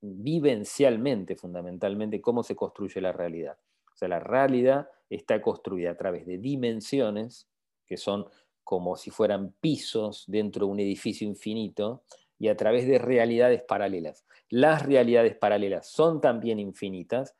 vivencialmente, 0.01 1.35
fundamentalmente, 1.35 2.21
cómo 2.21 2.43
se 2.43 2.55
construye 2.55 3.01
la 3.01 3.11
realidad. 3.11 3.57
O 3.91 3.97
sea, 3.97 4.07
la 4.07 4.19
realidad 4.19 4.87
está 5.09 5.41
construida 5.41 5.91
a 5.91 5.97
través 5.97 6.27
de 6.27 6.37
dimensiones, 6.37 7.49
que 7.87 7.97
son 7.97 8.27
como 8.63 8.95
si 8.97 9.09
fueran 9.09 9.55
pisos 9.59 10.25
dentro 10.27 10.67
de 10.67 10.71
un 10.73 10.79
edificio 10.79 11.27
infinito, 11.27 12.03
y 12.37 12.47
a 12.47 12.55
través 12.55 12.87
de 12.87 12.99
realidades 12.99 13.63
paralelas. 13.63 14.25
Las 14.49 14.85
realidades 14.85 15.35
paralelas 15.35 15.87
son 15.87 16.21
también 16.21 16.59
infinitas, 16.59 17.35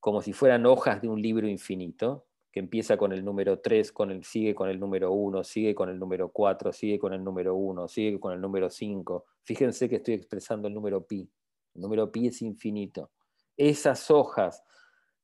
como 0.00 0.22
si 0.22 0.32
fueran 0.32 0.64
hojas 0.66 1.02
de 1.02 1.08
un 1.08 1.20
libro 1.20 1.48
infinito, 1.48 2.26
que 2.52 2.60
empieza 2.60 2.96
con 2.96 3.12
el 3.12 3.24
número 3.24 3.58
3, 3.60 3.92
con 3.92 4.10
el, 4.10 4.24
sigue 4.24 4.54
con 4.54 4.68
el 4.68 4.78
número 4.78 5.12
1, 5.12 5.44
sigue 5.44 5.74
con 5.74 5.90
el 5.90 5.98
número 5.98 6.30
4, 6.30 6.72
sigue 6.72 6.98
con 6.98 7.12
el 7.12 7.22
número 7.22 7.54
1, 7.54 7.88
sigue 7.88 8.18
con 8.18 8.32
el 8.32 8.40
número 8.40 8.70
5. 8.70 9.24
Fíjense 9.42 9.88
que 9.88 9.96
estoy 9.96 10.14
expresando 10.14 10.68
el 10.68 10.74
número 10.74 11.04
pi. 11.04 11.28
El 11.74 11.82
número 11.82 12.10
pi 12.10 12.28
es 12.28 12.42
infinito. 12.42 13.10
Esas 13.56 14.10
hojas 14.10 14.64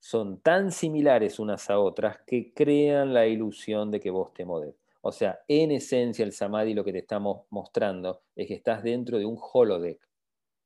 son 0.00 0.40
tan 0.40 0.70
similares 0.70 1.38
unas 1.38 1.70
a 1.70 1.78
otras 1.78 2.18
que 2.26 2.52
crean 2.52 3.14
la 3.14 3.26
ilusión 3.26 3.90
de 3.90 4.00
que 4.00 4.10
vos 4.10 4.34
te 4.34 4.44
modes. 4.44 4.74
O 5.00 5.12
sea, 5.12 5.40
en 5.48 5.70
esencia 5.70 6.24
el 6.24 6.32
samadhi 6.32 6.74
lo 6.74 6.84
que 6.84 6.92
te 6.92 6.98
estamos 6.98 7.46
mostrando 7.50 8.22
es 8.36 8.48
que 8.48 8.54
estás 8.54 8.82
dentro 8.82 9.18
de 9.18 9.24
un 9.24 9.38
holodeck, 9.40 9.98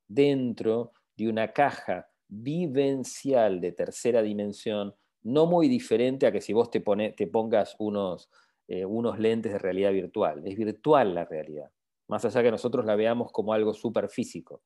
dentro 0.08 0.92
de 1.16 1.28
una 1.28 1.52
caja 1.52 2.08
vivencial 2.28 3.60
de 3.60 3.72
tercera 3.72 4.22
dimensión 4.22 4.94
no 5.22 5.46
muy 5.46 5.68
diferente 5.68 6.26
a 6.26 6.32
que 6.32 6.40
si 6.40 6.52
vos 6.52 6.70
te, 6.70 6.80
te 7.16 7.26
pongas 7.26 7.76
unos, 7.78 8.30
eh, 8.66 8.84
unos 8.84 9.18
lentes 9.18 9.52
de 9.52 9.58
realidad 9.58 9.92
virtual. 9.92 10.42
Es 10.46 10.56
virtual 10.56 11.14
la 11.14 11.24
realidad, 11.24 11.70
más 12.08 12.24
allá 12.24 12.42
que 12.42 12.50
nosotros 12.50 12.84
la 12.86 12.96
veamos 12.96 13.32
como 13.32 13.52
algo 13.52 13.74
superfísico. 13.74 14.62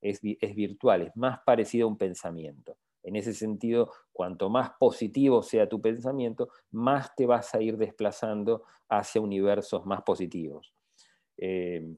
Es, 0.00 0.20
es 0.22 0.54
virtual, 0.54 1.02
es 1.02 1.16
más 1.16 1.40
parecido 1.44 1.86
a 1.86 1.90
un 1.90 1.98
pensamiento. 1.98 2.76
En 3.02 3.16
ese 3.16 3.32
sentido, 3.32 3.90
cuanto 4.12 4.48
más 4.50 4.72
positivo 4.78 5.42
sea 5.42 5.68
tu 5.68 5.80
pensamiento, 5.80 6.48
más 6.70 7.14
te 7.14 7.26
vas 7.26 7.54
a 7.54 7.60
ir 7.62 7.76
desplazando 7.76 8.64
hacia 8.88 9.20
universos 9.20 9.84
más 9.86 10.02
positivos. 10.02 10.74
Eh, 11.36 11.96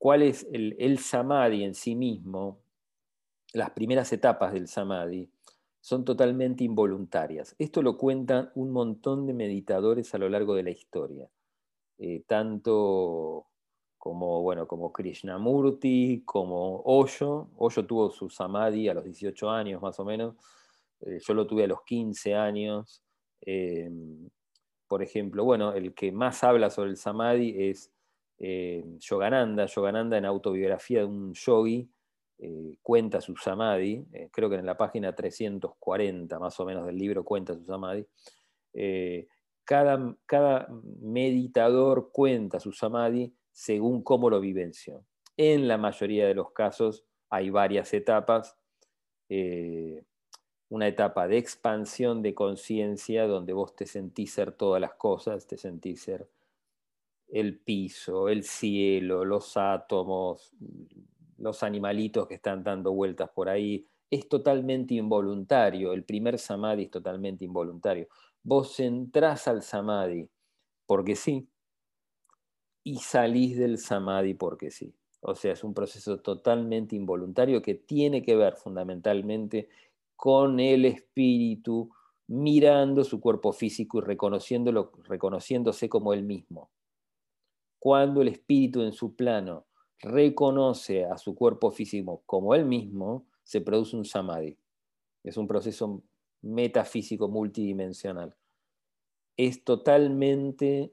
¿Cuál 0.00 0.22
es 0.22 0.48
el, 0.50 0.98
samadhi 0.98 1.62
en 1.62 1.74
sí 1.74 1.94
mismo? 1.94 2.62
Las 3.52 3.72
primeras 3.72 4.10
etapas 4.14 4.54
del 4.54 4.66
samadhi 4.66 5.30
son 5.78 6.06
totalmente 6.06 6.64
involuntarias. 6.64 7.54
Esto 7.58 7.82
lo 7.82 7.98
cuentan 7.98 8.50
un 8.54 8.70
montón 8.70 9.26
de 9.26 9.34
meditadores 9.34 10.14
a 10.14 10.18
lo 10.18 10.30
largo 10.30 10.54
de 10.54 10.62
la 10.62 10.70
historia, 10.70 11.28
eh, 11.98 12.24
tanto 12.26 13.48
como, 13.98 14.40
bueno, 14.40 14.66
como 14.66 14.90
Krishnamurti, 14.90 16.22
como 16.24 16.80
Osho. 16.86 17.50
Osho 17.58 17.84
tuvo 17.84 18.10
su 18.10 18.30
samadhi 18.30 18.88
a 18.88 18.94
los 18.94 19.04
18 19.04 19.50
años 19.50 19.82
más 19.82 20.00
o 20.00 20.06
menos, 20.06 20.34
eh, 21.02 21.18
yo 21.20 21.34
lo 21.34 21.46
tuve 21.46 21.64
a 21.64 21.68
los 21.68 21.82
15 21.82 22.34
años. 22.34 23.02
Em, 23.42 24.30
por 24.88 25.02
ejemplo, 25.02 25.44
bueno, 25.44 25.74
el 25.74 25.92
que 25.92 26.10
más 26.10 26.42
habla 26.42 26.70
sobre 26.70 26.88
el 26.88 26.96
samadhi 26.96 27.54
es 27.68 27.92
eh, 28.42 28.82
Yogananda, 28.98 29.66
Yogananda 29.66 30.16
en 30.16 30.24
autobiografía 30.24 31.00
de 31.00 31.04
un 31.04 31.34
yogi, 31.34 31.90
eh, 32.38 32.78
cuenta 32.80 33.20
su 33.20 33.36
samadhi, 33.36 34.06
eh, 34.14 34.30
creo 34.32 34.48
que 34.48 34.56
en 34.56 34.64
la 34.64 34.78
página 34.78 35.14
340 35.14 36.38
más 36.38 36.58
o 36.58 36.64
menos 36.64 36.86
del 36.86 36.96
libro 36.96 37.22
cuenta 37.22 37.54
su 37.54 37.64
samadhi, 37.64 38.06
cada, 39.64 40.16
cada, 40.24 40.68
meditador 41.00 42.10
cuenta 42.12 42.58
su 42.60 42.72
samadhi 42.72 43.34
según 43.52 44.02
cómo 44.02 44.30
lo 44.30 44.40
vivenció. 44.40 45.04
En 45.36 45.68
la 45.68 45.76
mayoría 45.76 46.26
de 46.26 46.34
los 46.34 46.52
casos 46.52 47.04
hay 47.28 47.50
varias 47.50 47.92
etapas. 47.92 48.56
una 50.70 50.88
etapa 50.88 51.28
de 51.28 51.36
expansión 51.36 52.22
de 52.22 52.34
conciencia 52.34 53.26
donde 53.26 53.52
vos 53.52 53.76
te 53.76 53.86
sentís 53.86 54.32
ser 54.32 54.52
todas 54.52 54.80
las 54.80 54.94
cosas, 54.94 55.46
te 55.46 55.56
sentís 55.58 56.02
ser 56.02 56.28
el 57.32 57.58
piso, 57.58 58.28
el 58.28 58.44
cielo, 58.44 59.24
los 59.24 59.56
átomos, 59.56 60.52
los 61.38 61.62
animalitos 61.62 62.26
que 62.26 62.34
están 62.34 62.62
dando 62.62 62.92
vueltas 62.92 63.30
por 63.30 63.48
ahí. 63.48 63.86
Es 64.10 64.28
totalmente 64.28 64.94
involuntario, 64.94 65.92
el 65.92 66.04
primer 66.04 66.38
samadhi 66.38 66.84
es 66.84 66.90
totalmente 66.90 67.44
involuntario. 67.44 68.08
Vos 68.42 68.80
entrás 68.80 69.46
al 69.48 69.62
samadhi 69.62 70.28
porque 70.86 71.14
sí 71.14 71.48
y 72.82 72.96
salís 72.96 73.58
del 73.58 73.78
samadhi 73.78 74.34
porque 74.34 74.70
sí. 74.70 74.94
O 75.20 75.34
sea, 75.34 75.52
es 75.52 75.64
un 75.64 75.74
proceso 75.74 76.20
totalmente 76.20 76.96
involuntario 76.96 77.60
que 77.60 77.74
tiene 77.74 78.22
que 78.22 78.36
ver 78.36 78.56
fundamentalmente 78.56 79.68
con 80.16 80.60
el 80.60 80.86
espíritu 80.86 81.90
mirando 82.26 83.04
su 83.04 83.20
cuerpo 83.20 83.52
físico 83.52 83.98
y 83.98 84.02
reconociéndolo, 84.02 84.92
reconociéndose 85.04 85.88
como 85.88 86.12
él 86.14 86.22
mismo. 86.22 86.70
Cuando 87.80 88.20
el 88.20 88.28
espíritu 88.28 88.82
en 88.82 88.92
su 88.92 89.16
plano 89.16 89.66
reconoce 89.98 91.06
a 91.06 91.16
su 91.16 91.34
cuerpo 91.34 91.70
físico 91.70 92.22
como 92.26 92.54
él 92.54 92.66
mismo, 92.66 93.26
se 93.42 93.62
produce 93.62 93.96
un 93.96 94.04
samadhi. 94.04 94.56
Es 95.24 95.38
un 95.38 95.48
proceso 95.48 96.02
metafísico 96.42 97.28
multidimensional. 97.28 98.36
Es 99.34 99.64
totalmente 99.64 100.92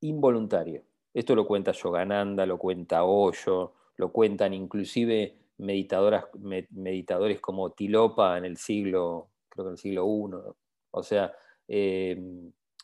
involuntario. 0.00 0.82
Esto 1.12 1.34
lo 1.34 1.46
cuenta 1.46 1.72
Yogananda, 1.72 2.46
lo 2.46 2.58
cuenta 2.58 3.04
Osho, 3.04 3.74
lo 3.96 4.10
cuentan 4.10 4.54
inclusive 4.54 5.36
meditadoras, 5.58 6.24
meditadores 6.70 7.40
como 7.40 7.72
Tilopa 7.72 8.38
en 8.38 8.46
el 8.46 8.56
siglo, 8.56 9.28
creo 9.50 9.64
que 9.64 9.68
en 9.68 9.72
el 9.72 9.78
siglo 9.78 10.06
I. 10.06 10.54
O 10.92 11.02
sea, 11.02 11.32
eh, 11.68 12.18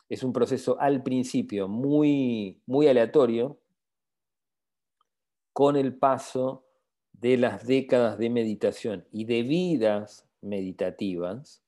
es 0.09 0.23
un 0.23 0.33
proceso 0.33 0.79
al 0.79 1.03
principio 1.03 1.67
muy, 1.67 2.61
muy 2.65 2.87
aleatorio, 2.87 3.59
con 5.53 5.75
el 5.75 5.95
paso 5.95 6.65
de 7.11 7.37
las 7.37 7.65
décadas 7.65 8.17
de 8.17 8.29
meditación 8.29 9.05
y 9.11 9.25
de 9.25 9.43
vidas 9.43 10.27
meditativas, 10.41 11.63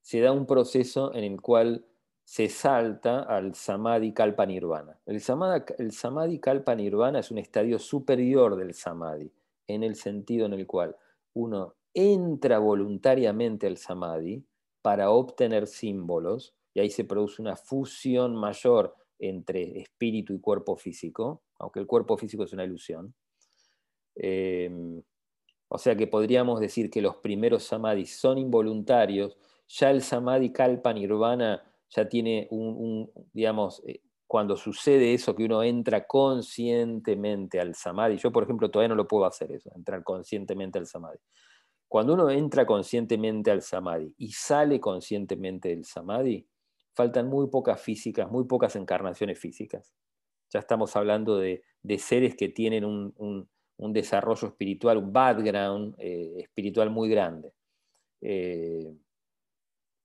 se 0.00 0.20
da 0.20 0.32
un 0.32 0.46
proceso 0.46 1.14
en 1.14 1.24
el 1.24 1.40
cual 1.40 1.84
se 2.24 2.48
salta 2.48 3.20
al 3.20 3.54
Samadhi 3.54 4.12
Kalpa 4.12 4.46
Nirvana. 4.46 4.98
El 5.06 5.20
Samadhi, 5.20 5.64
el 5.78 5.92
samadhi 5.92 6.40
Kalpa 6.40 6.74
Nirvana 6.74 7.20
es 7.20 7.30
un 7.30 7.38
estadio 7.38 7.78
superior 7.78 8.56
del 8.56 8.74
Samadhi, 8.74 9.30
en 9.68 9.84
el 9.84 9.94
sentido 9.94 10.46
en 10.46 10.54
el 10.54 10.66
cual 10.66 10.96
uno 11.34 11.74
entra 11.94 12.58
voluntariamente 12.58 13.66
al 13.66 13.76
Samadhi 13.76 14.44
para 14.82 15.10
obtener 15.10 15.66
símbolos, 15.66 16.54
y 16.76 16.80
ahí 16.80 16.90
se 16.90 17.04
produce 17.04 17.40
una 17.40 17.56
fusión 17.56 18.36
mayor 18.36 18.94
entre 19.18 19.80
espíritu 19.80 20.34
y 20.34 20.40
cuerpo 20.40 20.76
físico, 20.76 21.42
aunque 21.58 21.80
el 21.80 21.86
cuerpo 21.86 22.18
físico 22.18 22.44
es 22.44 22.52
una 22.52 22.64
ilusión. 22.64 23.14
Eh, 24.14 24.70
o 25.68 25.78
sea 25.78 25.96
que 25.96 26.06
podríamos 26.06 26.60
decir 26.60 26.90
que 26.90 27.00
los 27.00 27.16
primeros 27.16 27.62
samadhis 27.62 28.20
son 28.20 28.36
involuntarios, 28.36 29.38
ya 29.66 29.90
el 29.90 30.02
samadhi 30.02 30.52
kalpa 30.52 30.92
nirvana 30.92 31.62
ya 31.88 32.06
tiene 32.10 32.46
un, 32.50 33.10
digamos, 33.32 33.82
eh, 33.86 34.02
cuando 34.26 34.54
sucede 34.54 35.14
eso 35.14 35.34
que 35.34 35.46
uno 35.46 35.62
entra 35.62 36.06
conscientemente 36.06 37.58
al 37.58 37.74
samadhi, 37.74 38.18
yo 38.18 38.30
por 38.30 38.42
ejemplo 38.42 38.70
todavía 38.70 38.90
no 38.90 38.96
lo 38.96 39.08
puedo 39.08 39.24
hacer 39.24 39.50
eso, 39.50 39.70
entrar 39.74 40.04
conscientemente 40.04 40.78
al 40.78 40.86
samadhi. 40.86 41.20
Cuando 41.88 42.12
uno 42.12 42.28
entra 42.28 42.66
conscientemente 42.66 43.50
al 43.50 43.62
samadhi 43.62 44.14
y 44.18 44.32
sale 44.32 44.78
conscientemente 44.78 45.70
del 45.70 45.86
samadhi, 45.86 46.46
faltan 46.96 47.28
muy 47.28 47.48
pocas 47.48 47.80
físicas, 47.80 48.30
muy 48.30 48.44
pocas 48.44 48.74
encarnaciones 48.74 49.38
físicas. 49.38 49.94
Ya 50.50 50.60
estamos 50.60 50.96
hablando 50.96 51.36
de, 51.38 51.62
seres 51.98 52.34
que 52.34 52.48
tienen 52.48 52.84
un, 52.84 53.48
desarrollo 53.78 54.48
espiritual, 54.48 54.96
un 54.96 55.12
background 55.12 55.94
eh, 55.98 56.36
espiritual 56.38 56.90
muy 56.90 57.10
grande. 57.10 57.52
Eh, 58.22 58.90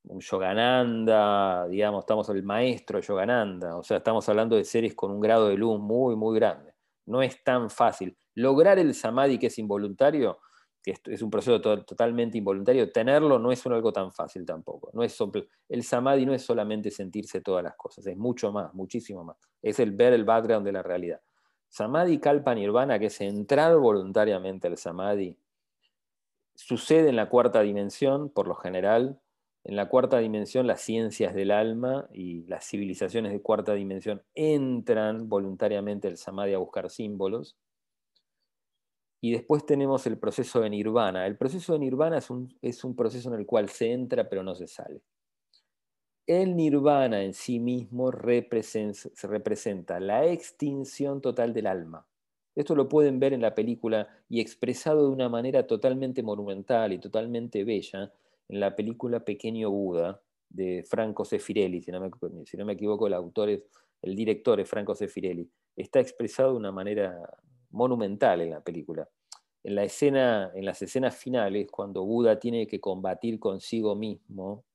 un 0.03 0.19
Yogananda, 0.19 1.67
digamos, 1.67 2.01
estamos 2.01 2.27
el 2.29 2.43
maestro 2.43 2.99
Yogananda, 2.99 3.77
o 3.77 3.83
sea, 3.83 3.97
estamos 3.97 4.27
hablando 4.27 4.55
de 4.55 4.65
seres 4.65 4.93
con 4.93 5.11
un 5.11 5.21
grado 5.21 5.47
de 5.47 5.55
luz 5.55 5.79
muy, 5.79 6.15
muy 6.15 6.37
grande. 6.37 6.73
No 7.05 7.21
es 7.21 7.41
tan 7.43 7.69
fácil. 7.69 8.17
Lograr 8.35 8.79
el 8.79 8.93
samadhi 8.93 9.37
que 9.37 9.47
es 9.47 9.57
involuntario 9.59 10.39
es 10.85 11.21
un 11.21 11.29
proceso 11.29 11.61
totalmente 11.61 12.37
involuntario, 12.37 12.91
tenerlo 12.91 13.37
no 13.37 13.51
es 13.51 13.65
algo 13.67 13.93
tan 13.93 14.11
fácil 14.11 14.45
tampoco. 14.45 14.89
No 14.93 15.03
es 15.03 15.17
el 15.69 15.83
samadhi 15.83 16.25
no 16.25 16.33
es 16.33 16.43
solamente 16.43 16.89
sentirse 16.89 17.41
todas 17.41 17.63
las 17.63 17.75
cosas, 17.75 18.07
es 18.07 18.17
mucho 18.17 18.51
más, 18.51 18.73
muchísimo 18.73 19.23
más. 19.23 19.37
Es 19.61 19.79
el 19.79 19.91
ver 19.91 20.13
el 20.13 20.25
background 20.25 20.65
de 20.65 20.71
la 20.71 20.81
realidad. 20.81 21.21
Samadhi 21.69 22.19
kalpa 22.19 22.55
nirvana, 22.55 22.99
que 22.99 23.05
es 23.05 23.21
entrar 23.21 23.77
voluntariamente 23.77 24.67
al 24.67 24.77
samadhi, 24.77 25.37
sucede 26.55 27.09
en 27.09 27.15
la 27.15 27.29
cuarta 27.29 27.61
dimensión, 27.61 28.29
por 28.29 28.47
lo 28.47 28.55
general. 28.55 29.19
En 29.63 29.75
la 29.75 29.87
cuarta 29.87 30.17
dimensión, 30.17 30.65
las 30.65 30.81
ciencias 30.81 31.35
del 31.35 31.51
alma 31.51 32.07
y 32.11 32.43
las 32.47 32.65
civilizaciones 32.65 33.31
de 33.31 33.41
cuarta 33.41 33.75
dimensión 33.75 34.23
entran 34.33 35.29
voluntariamente 35.29 36.07
al 36.07 36.17
samadhi 36.17 36.55
a 36.55 36.57
buscar 36.57 36.89
símbolos 36.89 37.55
y 39.21 39.31
después 39.31 39.65
tenemos 39.65 40.07
el 40.07 40.17
proceso 40.17 40.61
de 40.61 40.69
nirvana. 40.71 41.27
El 41.27 41.37
proceso 41.37 41.73
de 41.73 41.79
nirvana 41.79 42.17
es 42.17 42.29
un, 42.31 42.57
es 42.61 42.83
un 42.83 42.95
proceso 42.95 43.31
en 43.31 43.39
el 43.39 43.45
cual 43.45 43.69
se 43.69 43.91
entra 43.91 44.27
pero 44.27 44.41
no 44.41 44.55
se 44.55 44.67
sale. 44.67 45.01
El 46.25 46.55
nirvana 46.55 47.23
en 47.23 47.33
sí 47.33 47.59
mismo 47.59 48.09
representa, 48.09 49.09
representa 49.27 49.99
la 49.99 50.25
extinción 50.25 51.21
total 51.21 51.53
del 51.53 51.67
alma. 51.67 52.07
Esto 52.55 52.75
lo 52.75 52.89
pueden 52.89 53.19
ver 53.19 53.33
en 53.33 53.41
la 53.41 53.55
película 53.55 54.07
y 54.27 54.41
expresado 54.41 55.03
de 55.03 55.13
una 55.13 55.29
manera 55.29 55.67
totalmente 55.67 56.23
monumental 56.23 56.91
y 56.91 56.99
totalmente 56.99 57.63
bella 57.63 58.11
en 58.49 58.59
la 58.59 58.75
película 58.75 59.23
Pequeño 59.23 59.69
Buda 59.69 60.21
de 60.49 60.83
Franco 60.83 61.23
Sefirelli, 61.23 61.81
si 61.81 61.91
no, 61.91 62.01
me, 62.01 62.11
si 62.45 62.57
no 62.57 62.65
me 62.65 62.73
equivoco, 62.73 63.07
el 63.07 63.13
autor 63.13 63.49
es, 63.49 63.61
el 64.01 64.15
director 64.15 64.59
es 64.59 64.69
Franco 64.69 64.93
Sefirelli, 64.93 65.49
está 65.77 66.01
expresado 66.01 66.51
de 66.51 66.57
una 66.57 66.73
manera 66.73 67.17
monumental 67.71 68.41
en 68.41 68.51
la 68.51 68.61
película. 68.61 69.09
En, 69.63 69.75
la 69.75 69.83
escena, 69.83 70.51
en 70.55 70.65
las 70.65 70.81
escenas 70.81 71.15
finales, 71.15 71.69
cuando 71.71 72.03
Buda 72.03 72.39
tiene 72.39 72.67
que 72.67 72.79
combatir 72.79 73.39
consigo 73.39 73.95
mismo, 73.95 74.65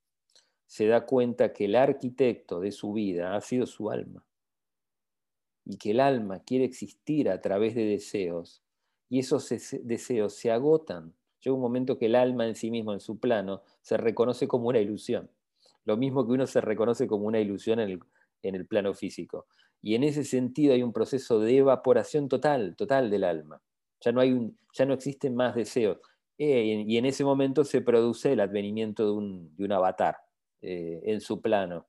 se 0.67 0.87
da 0.87 1.07
cuenta 1.07 1.53
que 1.53 1.67
el 1.67 1.77
arquitecto 1.77 2.61
de 2.61 2.73
su 2.73 2.93
vida 2.93 3.37
ha 3.37 3.41
sido 3.41 3.67
su 3.67 3.91
alma 3.91 4.25
y 5.65 5.77
que 5.79 5.91
el 5.93 6.01
alma 6.01 6.41
quiere 6.41 6.65
existir 6.65 7.29
a 7.29 7.41
través 7.41 7.75
de 7.75 7.85
deseos 7.85 8.63
y 9.09 9.21
esos 9.21 9.49
deseos 9.83 10.35
se 10.35 10.51
agotan. 10.51 11.15
Llega 11.41 11.55
un 11.55 11.61
momento 11.61 11.99
que 11.99 12.07
el 12.07 12.15
alma 12.15 12.47
en 12.47 12.55
sí 12.57 12.71
mismo, 12.71 12.93
en 12.93 13.01
su 13.01 13.19
plano, 13.19 13.63
se 13.83 13.97
reconoce 13.97 14.49
como 14.49 14.69
una 14.69 14.81
ilusión. 14.81 15.31
Lo 15.85 15.97
mismo 15.97 16.27
que 16.27 16.33
uno 16.33 16.47
se 16.47 16.61
reconoce 16.61 17.07
como 17.07 17.27
una 17.27 17.39
ilusión 17.39 17.79
en 17.79 18.01
el, 18.43 18.67
plano 18.67 18.95
físico. 18.95 19.47
Y 19.83 19.95
en 19.95 20.05
ese 20.05 20.25
sentido 20.25 20.75
hay 20.75 20.83
un 20.83 20.93
proceso 20.93 21.41
de 21.41 21.59
evaporación 21.59 22.29
total, 22.29 22.77
total 22.77 23.11
del 23.11 23.25
alma. 23.25 23.63
Ya 24.01 24.13
no, 24.13 24.21
hay 24.21 24.33
un, 24.33 24.59
ya 24.73 24.85
no 24.85 24.95
existen 24.95 25.35
más 25.35 25.55
deseos. 25.55 25.99
Eh, 26.39 26.85
y 26.87 26.97
en 26.99 27.07
ese 27.07 27.25
momento 27.25 27.65
se 27.65 27.81
produce 27.81 28.33
el 28.33 28.41
advenimiento 28.41 29.05
de 29.05 29.13
un, 29.13 29.73
avatar 29.73 30.17
eh, 30.61 31.01
en 31.05 31.21
su 31.21 31.41
plano. 31.41 31.87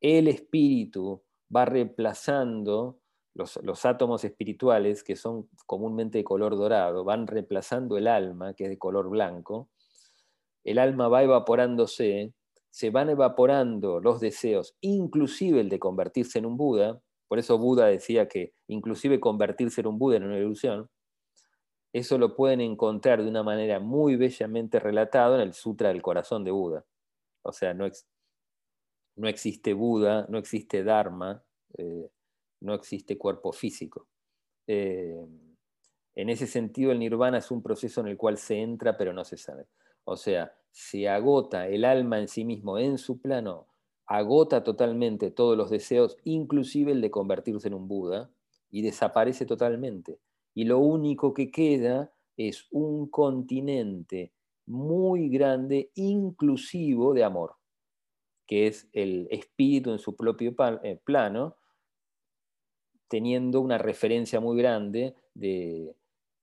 El 0.00 0.28
espíritu 0.28 1.22
va 1.54 1.64
reemplazando 1.64 3.00
los, 3.34 3.84
átomos 3.84 4.24
espirituales, 4.24 5.04
que 5.04 5.16
son 5.16 5.48
comúnmente 5.66 6.18
de 6.18 6.24
color 6.24 6.56
dorado, 6.56 7.04
van 7.04 7.26
reemplazando 7.26 7.98
el 7.98 8.06
alma, 8.06 8.54
que 8.54 8.64
es 8.64 8.70
de 8.70 8.78
color 8.78 9.10
blanco. 9.10 9.68
El 10.64 10.78
alma 10.78 11.08
va 11.08 11.22
evaporándose, 11.22 12.32
se 12.70 12.90
van 12.90 13.10
evaporando 13.10 14.00
los 14.00 14.20
deseos, 14.20 14.74
inclusive 14.80 15.60
el 15.60 15.68
de 15.68 15.78
convertirse 15.78 16.38
en 16.38 16.46
un 16.46 16.56
Buda. 16.56 17.00
Por 17.28 17.38
eso 17.38 17.58
Buda 17.58 17.86
decía 17.86 18.28
que 18.28 18.52
inclusive 18.68 19.20
convertirse 19.20 19.80
en 19.80 19.88
un 19.88 19.98
Buda 19.98 20.16
en 20.16 20.24
una 20.24 20.38
ilusión. 20.38 20.88
Eso 21.92 22.18
lo 22.18 22.36
pueden 22.36 22.60
encontrar 22.60 23.22
de 23.22 23.28
una 23.28 23.42
manera 23.42 23.80
muy 23.80 24.16
bellamente 24.16 24.78
relatado 24.78 25.34
en 25.36 25.40
el 25.40 25.54
Sutra 25.54 25.88
del 25.88 26.02
Corazón 26.02 26.44
de 26.44 26.50
Buda. 26.50 26.84
O 27.42 27.52
sea, 27.52 27.74
no, 27.74 27.88
no 29.16 29.28
existe 29.28 29.72
Buda, 29.72 30.26
no 30.28 30.38
existe 30.38 30.84
Dharma, 30.84 31.42
eh, 31.78 32.10
no 32.60 32.74
existe 32.74 33.16
cuerpo 33.16 33.52
físico. 33.52 34.06
Eh, 34.66 35.16
en 36.14 36.30
ese 36.30 36.46
sentido, 36.46 36.92
el 36.92 36.98
nirvana 36.98 37.38
es 37.38 37.50
un 37.50 37.62
proceso 37.62 38.00
en 38.00 38.08
el 38.08 38.16
cual 38.16 38.38
se 38.38 38.60
entra 38.60 38.96
pero 38.96 39.12
no 39.12 39.24
se 39.24 39.36
sale. 39.36 39.66
O 40.04 40.16
sea, 40.16 40.54
se 40.70 41.08
agota 41.08 41.68
el 41.68 41.84
alma 41.84 42.18
en 42.18 42.28
sí 42.28 42.44
mismo, 42.44 42.78
en 42.78 42.98
su 42.98 43.20
plano, 43.20 43.66
agota 44.06 44.62
totalmente 44.62 45.30
todos 45.30 45.56
los 45.56 45.70
deseos, 45.70 46.16
inclusive 46.24 46.92
el 46.92 47.00
de 47.00 47.10
convertirse 47.10 47.68
en 47.68 47.74
un 47.74 47.88
Buda, 47.88 48.30
y 48.70 48.82
desaparece 48.82 49.46
totalmente. 49.46 50.18
Y 50.54 50.64
lo 50.64 50.78
único 50.78 51.34
que 51.34 51.50
queda 51.50 52.12
es 52.36 52.66
un 52.70 53.08
continente 53.08 54.32
muy 54.66 55.28
grande, 55.28 55.90
inclusivo 55.94 57.14
de 57.14 57.24
amor, 57.24 57.56
que 58.46 58.66
es 58.66 58.88
el 58.92 59.28
espíritu 59.30 59.92
en 59.92 59.98
su 59.98 60.16
propio 60.16 60.54
eh, 60.82 61.00
plano, 61.04 61.56
teniendo 63.08 63.60
una 63.60 63.78
referencia 63.78 64.40
muy 64.40 64.56
grande 64.56 65.14
de, 65.34 65.94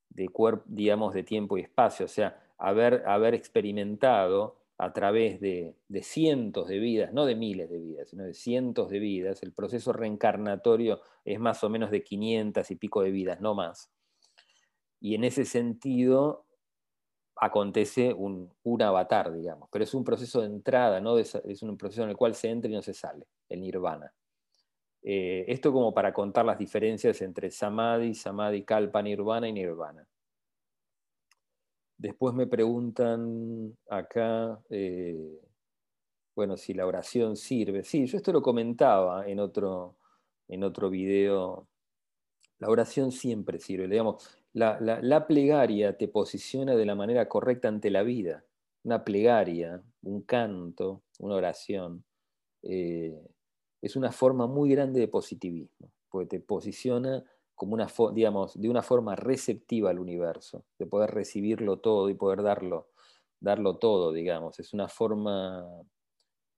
de, 0.09 0.29
digamos, 0.65 1.13
de 1.13 1.23
tiempo 1.23 1.57
y 1.57 1.61
espacio, 1.61 2.05
o 2.05 2.09
sea, 2.09 2.41
haber, 2.57 3.03
haber 3.05 3.33
experimentado 3.33 4.62
a 4.77 4.91
través 4.91 5.39
de, 5.39 5.75
cientos 6.01 6.67
de 6.67 6.79
vidas, 6.79 7.13
no 7.13 7.25
de 7.25 7.35
miles 7.35 7.69
de 7.69 7.79
vidas, 7.79 8.09
sino 8.09 8.23
de 8.23 8.33
cientos 8.33 8.89
de 8.89 8.99
vidas, 8.99 9.43
el 9.43 9.53
proceso 9.53 9.93
reencarnatorio 9.93 10.99
es 11.23 11.39
más 11.39 11.63
o 11.63 11.69
menos 11.69 11.91
de 11.91 12.03
500 12.03 12.69
y 12.71 12.75
pico 12.75 13.01
de 13.01 13.11
vidas, 13.11 13.39
no 13.39 13.53
más. 13.53 13.91
Y 14.99 15.15
en 15.15 15.23
ese 15.23 15.45
sentido 15.45 16.45
acontece 17.35 18.13
un, 18.13 18.53
un 18.63 18.81
avatar, 18.81 19.31
digamos, 19.31 19.69
pero 19.71 19.83
es 19.83 19.93
un 19.93 20.03
proceso 20.03 20.41
de 20.41 20.47
entrada, 20.47 20.99
¿no? 21.01 21.17
es 21.17 21.61
un 21.61 21.77
proceso 21.77 22.03
en 22.03 22.09
el 22.09 22.17
cual 22.17 22.35
se 22.35 22.49
entra 22.49 22.69
y 22.69 22.73
no 22.73 22.81
se 22.81 22.93
sale, 22.93 23.27
el 23.49 23.61
nirvana. 23.61 24.13
Eh, 25.05 25.43
esto 25.49 25.73
como 25.73 25.93
para 25.93 26.13
contar 26.13 26.45
las 26.45 26.57
diferencias 26.57 27.21
entre 27.21 27.51
samadhi, 27.51 28.13
samadhi 28.13 28.63
kalpa, 28.63 29.01
nirvana 29.01 29.49
y 29.49 29.53
nirvana. 29.53 30.07
Después 31.97 32.33
me 32.33 32.47
preguntan 32.47 33.77
acá, 33.89 34.59
eh, 34.69 35.39
bueno, 36.35 36.57
si 36.57 36.73
la 36.73 36.87
oración 36.87 37.35
sirve. 37.37 37.83
Sí, 37.83 38.05
yo 38.05 38.17
esto 38.17 38.31
lo 38.33 38.41
comentaba 38.41 39.27
en 39.27 39.39
otro, 39.39 39.95
en 40.47 40.63
otro 40.63 40.89
video. 40.89 41.67
La 42.59 42.69
oración 42.69 43.11
siempre 43.11 43.59
sirve. 43.59 43.87
Digamos, 43.87 44.43
la, 44.53 45.25
plegaria 45.27 45.97
te 45.97 46.07
posiciona 46.07 46.75
de 46.75 46.85
la 46.85 46.95
manera 46.95 47.27
correcta 47.27 47.67
ante 47.67 47.89
la 47.89 48.03
vida. 48.03 48.43
Una 48.83 49.03
plegaria, 49.03 49.81
un 50.01 50.21
canto, 50.23 51.03
una 51.19 51.35
oración. 51.35 52.03
Eh, 52.63 53.19
es 53.81 53.95
una 53.95 54.11
forma 54.11 54.47
muy 54.47 54.69
grande 54.69 54.99
de 54.99 55.07
positivismo, 55.07 55.91
porque 56.09 56.37
te 56.37 56.39
posiciona 56.39 57.23
como 57.55 57.73
una, 57.73 57.87
digamos, 58.13 58.59
de 58.59 58.69
una 58.69 58.81
forma 58.81 59.15
receptiva 59.15 59.89
al 59.89 59.99
universo, 59.99 60.65
de 60.79 60.85
poder 60.85 61.11
recibirlo 61.11 61.79
todo 61.79 62.09
y 62.09 62.15
poder 62.15 62.41
darlo, 62.41 62.89
darlo 63.39 63.77
todo, 63.77 64.11
digamos. 64.11 64.59
Es 64.59 64.73
una 64.73 64.87
forma 64.87 65.65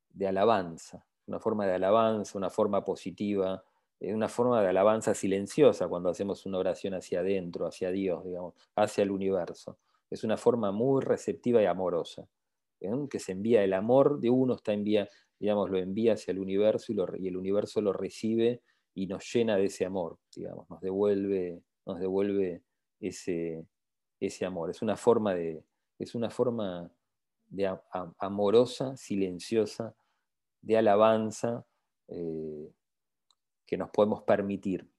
de 0.10 0.28
alabanza, 0.28 1.06
una 1.28 1.40
forma 1.40 1.66
de 1.66 1.74
alabanza, 1.74 2.38
una 2.38 2.50
forma 2.50 2.86
positiva, 2.86 3.64
eh, 4.00 4.14
una 4.14 4.30
forma 4.30 4.62
de 4.62 4.70
alabanza 4.70 5.14
silenciosa 5.14 5.88
cuando 5.88 6.10
hacemos 6.10 6.46
una 6.46 6.58
oración 6.60 6.94
hacia 6.94 7.20
adentro, 7.20 7.66
hacia 7.68 7.92
Dios, 7.92 8.24
digamos, 8.24 8.54
hacia 8.76 9.04
el 9.04 9.12
universo. 9.12 9.78
Es 10.10 10.24
una 10.24 10.38
forma 10.38 10.72
muy 10.72 11.02
receptiva 11.02 11.62
y 11.62 11.66
amorosa, 11.66 12.28
¿eh? 12.82 12.92
que 13.10 13.20
se 13.20 13.32
envía 13.32 13.64
el 13.64 13.74
amor 13.74 14.20
de 14.20 14.30
uno, 14.30 14.56
está 14.56 14.74
envía, 14.74 15.10
digamos, 15.40 15.70
lo 15.70 15.78
envía 15.78 16.14
hacia 16.14 16.32
el 16.32 16.40
universo 16.40 16.94
y, 16.94 17.28
el 17.28 17.38
universo 17.38 17.82
lo 17.82 17.94
recibe 17.94 18.62
y 18.96 19.08
nos 19.08 19.32
llena 19.32 19.58
de 19.58 19.66
ese 19.66 19.86
amor, 19.86 20.18
digamos, 20.36 20.70
nos 20.70 20.82
devuelve, 20.82 21.62
nos 21.86 22.00
devuelve 22.00 22.64
ese, 23.00 23.66
ese 24.20 24.46
amor. 24.46 24.70
Es 24.72 24.82
una 24.82 24.98
forma 24.98 25.36
de, 25.36 25.64
es 26.00 26.16
una 26.16 26.30
forma 26.30 26.90
de 27.48 27.78
amorosa, 28.18 28.98
silenciosa, 28.98 29.94
de 30.62 30.78
alabanza 30.78 31.66
eh, 32.08 32.72
que 33.66 33.78
nos 33.78 33.92
podemos 33.92 34.24
permitir, 34.24 34.90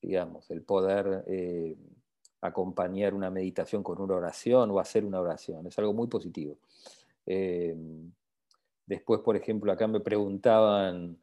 digamos, 0.00 0.50
el 0.50 0.62
poder 0.62 1.24
eh, 1.28 1.76
acompañar 2.40 3.14
una 3.14 3.30
meditación 3.30 3.82
con 3.82 4.00
una 4.00 4.16
oración 4.16 4.70
o 4.70 4.80
hacer 4.80 5.04
una 5.04 5.20
oración. 5.20 5.66
Es 5.66 5.78
algo 5.78 5.92
muy 5.92 6.08
positivo. 6.08 6.58
Eh, 7.26 7.76
Después, 8.86 9.20
por 9.20 9.36
ejemplo, 9.36 9.72
acá 9.72 9.86
me 9.86 10.00
preguntaban 10.00 11.18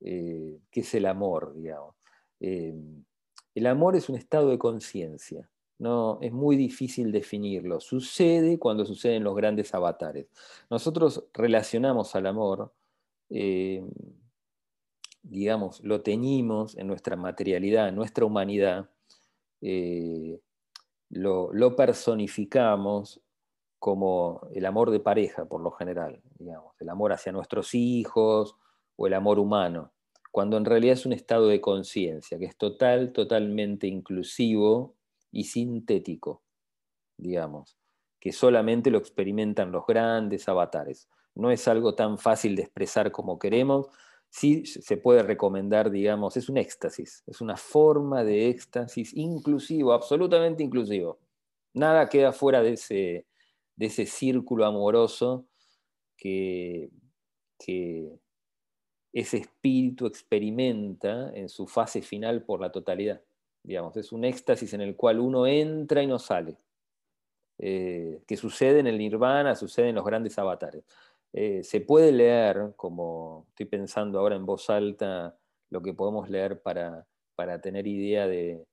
eh, 0.00 0.58
qué 0.70 0.80
es 0.80 0.94
el 0.94 1.06
amor, 1.06 1.54
digamos. 1.54 1.94
Eh, 2.40 2.74
el 3.54 3.66
amor 3.66 3.96
es 3.96 4.08
un 4.08 4.16
estado 4.16 4.50
de 4.50 4.58
conciencia, 4.58 5.50
no 5.78 6.18
es 6.22 6.32
muy 6.32 6.56
difícil 6.56 7.12
definirlo. 7.12 7.80
Sucede 7.80 8.58
cuando 8.58 8.84
suceden 8.86 9.24
los 9.24 9.34
grandes 9.34 9.74
avatares. 9.74 10.28
Nosotros 10.70 11.24
relacionamos 11.34 12.14
al 12.14 12.26
amor, 12.26 12.72
eh, 13.28 13.84
digamos, 15.22 15.80
lo 15.82 16.02
teñimos 16.02 16.76
en 16.76 16.86
nuestra 16.86 17.16
materialidad, 17.16 17.88
en 17.88 17.96
nuestra 17.96 18.24
humanidad, 18.24 18.88
lo 21.10 21.76
personificamos 21.76 23.20
como 23.78 24.48
el 24.54 24.64
amor 24.64 24.90
de 24.90 25.00
pareja, 25.00 25.44
por 25.44 25.60
lo 25.60 25.70
general, 25.70 26.22
digamos, 26.38 26.74
el 26.80 26.88
amor 26.88 27.12
hacia 27.12 27.32
nuestros 27.32 27.74
hijos 27.74 28.56
o 29.00 29.06
el 29.06 29.14
amor 29.14 29.38
humano, 29.38 29.94
cuando 30.30 30.58
en 30.58 30.66
realidad 30.66 30.92
es 30.92 31.06
un 31.06 31.14
estado 31.14 31.48
de 31.48 31.62
conciencia 31.62 32.38
que 32.38 32.44
es 32.44 32.56
total, 32.58 33.14
totalmente 33.14 33.86
inclusivo 33.86 34.94
y 35.32 35.44
sintético, 35.44 36.42
digamos, 37.16 37.78
que 38.20 38.30
solamente 38.30 38.90
lo 38.90 38.98
experimentan 38.98 39.72
los 39.72 39.86
grandes 39.86 40.50
avatares. 40.50 41.08
No 41.34 41.50
es 41.50 41.66
algo 41.66 41.94
tan 41.94 42.18
fácil 42.18 42.54
de 42.56 42.62
expresar 42.62 43.10
como 43.10 43.38
queremos, 43.38 43.88
sí 44.28 44.66
se 44.66 44.98
puede 44.98 45.22
recomendar, 45.22 45.90
digamos, 45.90 46.36
es 46.36 46.50
un 46.50 46.58
éxtasis, 46.58 47.24
es 47.26 47.40
una 47.40 47.56
forma 47.56 48.22
de 48.22 48.50
éxtasis 48.50 49.16
inclusivo, 49.16 49.94
absolutamente 49.94 50.62
inclusivo. 50.62 51.20
Nada 51.72 52.06
queda 52.10 52.32
fuera 52.32 52.62
de 52.62 52.74
ese, 52.74 53.26
de 53.76 53.86
ese 53.86 54.04
círculo 54.04 54.66
amoroso 54.66 55.46
que, 56.18 56.90
ese 59.12 59.38
espíritu 59.38 60.06
experimenta 60.06 61.30
en 61.34 61.48
su 61.48 61.66
fase 61.66 62.02
final 62.02 62.44
por 62.44 62.60
la 62.60 62.70
totalidad. 62.70 63.20
Digamos, 63.62 63.96
es 63.96 64.12
un 64.12 64.24
éxtasis 64.24 64.72
en 64.72 64.80
el 64.80 64.96
cual 64.96 65.20
uno 65.20 65.46
entra 65.46 66.02
y 66.02 66.06
no 66.06 66.18
sale. 66.18 66.56
Eh, 67.58 68.22
que 68.26 68.36
sucede 68.36 68.80
en 68.80 68.86
el 68.86 68.96
nirvana, 68.96 69.54
sucede 69.54 69.90
en 69.90 69.96
los 69.96 70.04
grandes 70.04 70.38
avatares. 70.38 70.84
eh, 71.32 71.62
se 71.62 71.80
puede 71.80 72.10
leer, 72.10 72.72
como 72.76 73.46
estoy 73.50 73.66
pensando 73.66 74.18
ahora 74.18 74.34
en 74.36 74.46
voz 74.46 74.70
alta, 74.70 75.36
lo 75.70 75.82
que 75.82 75.94
podemos 75.94 76.28
leer 76.28 76.60
para, 76.62 77.06
tener 77.62 77.86
idea 77.86 78.26
de, 78.26 78.66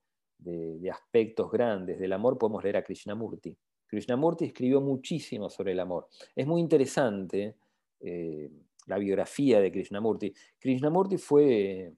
aspectos 0.91 1.51
grandes 1.51 1.99
del 1.99 2.13
amor, 2.13 2.37
podemos 2.37 2.63
leer 2.63 2.77
a 2.77 2.83
Krishnamurti. 2.83 3.57
Krishnamurti 3.87 4.45
escribió 4.45 4.81
muchísimo 4.81 5.49
sobre 5.49 5.73
el 5.73 5.79
amor. 5.79 6.07
Es 6.35 6.47
muy 6.47 6.61
interesante 6.61 7.55
eh, 7.99 8.49
la 8.87 8.97
biografía 8.97 9.59
de 9.61 9.71
Krishnamurti. 9.71 10.33
Krishnamurti 10.59 11.17
fue 11.17 11.93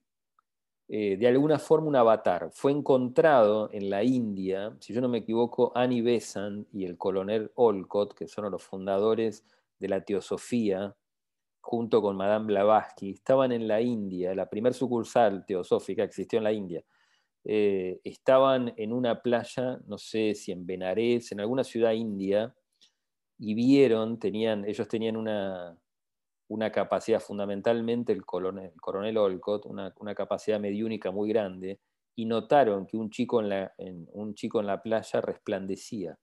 eh, 0.92 1.16
de 1.16 1.28
alguna 1.28 1.60
forma 1.60 1.86
un 1.86 1.94
avatar. 1.94 2.50
Fue 2.52 2.72
encontrado 2.72 3.70
en 3.72 3.88
la 3.88 4.02
India, 4.02 4.76
si 4.80 4.92
yo 4.92 5.00
no 5.00 5.08
me 5.08 5.18
equivoco, 5.18 5.70
Annie 5.76 6.02
Besant 6.02 6.66
y 6.72 6.84
el 6.84 6.98
coronel 6.98 7.52
Olcott, 7.54 8.12
que 8.12 8.26
son 8.26 8.50
los 8.50 8.62
fundadores 8.62 9.46
de 9.78 9.88
la 9.88 10.04
teosofía, 10.04 10.96
junto 11.60 12.02
con 12.02 12.16
Madame 12.16 12.46
Blavatsky, 12.46 13.10
estaban 13.10 13.52
en 13.52 13.68
la 13.68 13.80
India, 13.80 14.34
la 14.34 14.50
primer 14.50 14.74
sucursal 14.74 15.46
teosófica 15.46 16.02
existió 16.02 16.38
en 16.38 16.44
la 16.44 16.52
India. 16.52 16.82
Eh, 17.44 18.00
estaban 18.02 18.74
en 18.76 18.92
una 18.92 19.22
playa, 19.22 19.78
no 19.86 19.96
sé 19.96 20.34
si 20.34 20.50
en 20.50 20.66
Benares, 20.66 21.30
en 21.30 21.38
alguna 21.38 21.62
ciudad 21.62 21.92
india, 21.92 22.52
y 23.38 23.54
vieron, 23.54 24.18
tenían, 24.18 24.64
ellos 24.64 24.88
tenían 24.88 25.16
una, 25.16 25.78
una 26.50 26.72
capacidad, 26.72 27.20
fundamentalmente 27.20 28.12
el 28.12 28.24
coronel, 28.24 29.16
Olcott, 29.16 29.66
una, 29.66 30.14
capacidad 30.16 30.58
mediúnica 30.58 31.12
muy 31.12 31.28
grande, 31.28 31.80
y 32.16 32.26
notaron 32.26 32.86
que 32.86 32.96
un 32.96 33.08
chico 33.08 33.40
en, 33.40 33.50
la, 33.50 33.72
un 33.78 34.34
chico 34.34 34.58
en 34.58 34.66
la 34.66 34.82
playa 34.82 35.20
resplandecía. 35.20 36.18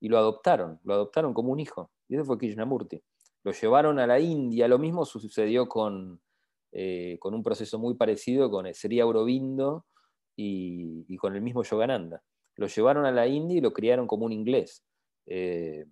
Y 0.00 0.08
lo 0.08 0.16
adoptaron, 0.16 0.80
lo 0.82 0.94
adoptaron 0.94 1.34
como 1.34 1.52
un 1.52 1.60
hijo. 1.60 1.90
Y 2.08 2.14
ese 2.14 2.24
fue 2.24 2.38
Krishnamurti. 2.38 3.02
Lo 3.44 3.52
llevaron 3.52 3.98
a 3.98 4.06
la 4.06 4.18
India, 4.18 4.66
lo 4.66 4.78
mismo 4.78 5.04
sucedió 5.04 5.68
con, 5.68 6.22
eh, 6.72 7.18
con 7.20 7.34
un 7.34 7.42
proceso 7.42 7.78
muy 7.78 7.96
parecido 7.96 8.50
con 8.50 8.66
Sri 8.72 8.98
Aurobindo 9.00 9.84
y, 10.36 11.16
con 11.18 11.36
el 11.36 11.42
mismo 11.42 11.62
Yogananda. 11.62 12.22
Lo 12.56 12.66
llevaron 12.66 13.04
a 13.04 13.12
la 13.12 13.26
India 13.26 13.58
y 13.58 13.60
lo 13.60 13.74
criaron 13.74 14.06
como 14.06 14.24
un 14.24 14.32
inglés. 14.32 14.82
Eh, 15.26 15.84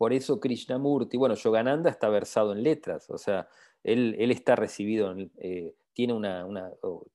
por 0.00 0.14
eso 0.14 0.40
Krishnamurti, 0.40 1.18
bueno, 1.18 1.34
Yogananda 1.34 1.90
está 1.90 2.08
versado 2.08 2.54
en 2.54 2.62
letras, 2.62 3.10
o 3.10 3.18
sea, 3.18 3.46
él, 3.84 4.16
está 4.30 4.56
recibido, 4.56 5.14
eh, 5.36 5.74
tiene 5.92 6.14
una, 6.14 6.46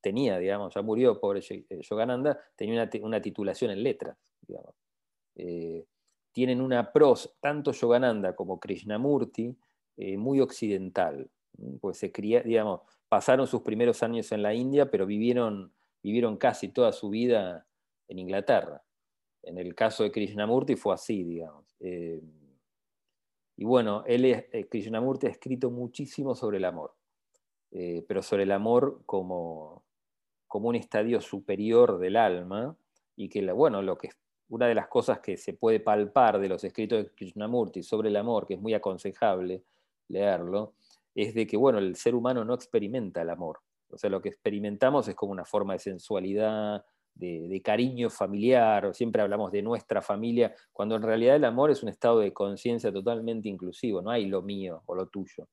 tenía, 0.02 0.38
digamos, 0.38 0.76
ya 0.76 0.84
murió, 0.84 1.20
pobre 1.20 1.42
Yogananda, 1.82 2.40
tenía 2.56 2.88
una, 3.02 3.22
titulación 3.24 3.72
en 3.72 3.82
letras, 3.82 4.16
digamos 4.46 4.76
tienen 6.36 6.60
una 6.60 6.92
prosa, 6.92 7.30
tanto 7.40 7.72
Yogananda 7.72 8.36
como 8.36 8.60
Krishnamurti, 8.60 9.56
eh, 9.96 10.18
muy 10.18 10.42
occidental. 10.42 11.32
Pues 11.80 11.98
se 11.98 12.12
cría, 12.12 12.42
digamos, 12.42 12.82
pasaron 13.08 13.48
sus 13.48 13.62
primeros 13.62 14.04
años 14.04 14.30
en 14.34 14.44
la 14.44 14.54
India, 14.54 14.92
pero 14.92 15.06
vivieron, 15.06 15.72
vivieron 16.04 16.36
casi 16.36 16.68
toda 16.68 16.92
su 16.92 17.10
vida 17.10 17.66
en 18.10 18.20
Inglaterra. 18.20 18.84
En 19.44 19.58
el 19.58 19.74
caso 19.76 20.04
de 20.04 20.12
Krishnamurti 20.12 20.76
fue 20.76 20.94
así, 20.94 21.24
digamos. 21.24 21.74
Eh, 21.80 22.20
y 23.58 23.66
bueno, 23.66 24.04
él 24.06 24.26
eh, 24.26 24.68
Krishnamurti 24.70 25.28
ha 25.28 25.32
escrito 25.32 25.72
muchísimo 25.72 26.36
sobre 26.36 26.58
el 26.58 26.66
amor, 26.66 26.96
pero 28.08 28.22
sobre 28.22 28.44
el 28.44 28.52
amor 28.52 29.02
como, 29.06 29.84
como 30.48 30.70
un 30.70 30.76
estadio 30.76 31.20
superior 31.20 32.00
del 32.00 32.16
alma, 32.16 32.78
y 33.18 33.28
que 33.28 33.52
bueno, 33.52 33.82
lo 33.82 33.98
que 33.98 34.10
una 34.50 34.68
de 34.68 34.76
las 34.76 34.88
cosas 34.88 35.20
que 35.20 35.38
se 35.38 35.54
puede 35.54 35.80
palpar 35.80 36.40
de 36.40 36.50
los 36.50 36.64
escritos 36.64 37.04
de 37.04 37.10
Krishnamurti 37.12 37.84
sobre 37.84 38.10
el 38.10 38.16
amor, 38.16 38.46
que 38.46 38.56
es 38.56 38.62
muy 38.62 38.74
aconsejable 38.74 39.64
leerlo, 40.08 40.76
es 41.16 41.34
de 41.34 41.48
que, 41.48 41.58
bueno, 41.58 41.80
el 41.80 41.96
ser 41.96 42.14
humano 42.14 42.46
no 42.46 42.54
experimenta 42.54 43.22
el 43.22 43.30
amor. 43.30 43.62
O 43.90 43.98
sea, 43.98 44.10
lo 44.10 44.22
que 44.22 44.30
experimentamos 44.30 45.08
es 45.08 45.16
como 45.16 45.32
una 45.32 45.46
forma 45.46 45.74
de 45.74 45.80
sensualidad, 45.80 46.86
de, 47.16 47.62
cariño 47.64 48.10
familiar, 48.10 48.94
siempre 48.94 49.22
hablamos 49.22 49.52
de 49.52 49.62
nuestra 49.62 50.02
familia, 50.02 50.54
cuando 50.72 50.96
en 50.96 51.02
realidad 51.02 51.38
el 51.38 51.46
amor 51.46 51.72
es 51.72 51.82
un 51.82 51.90
estado 51.90 52.20
de 52.20 52.34
conciencia 52.34 52.92
totalmente 52.92 53.50
inclusivo, 53.50 54.02
no 54.02 54.12
hay 54.12 54.26
lo 54.26 54.42
mío 54.42 54.84
o 54.86 54.96
lo 54.96 55.08
tuyo. 55.08 55.48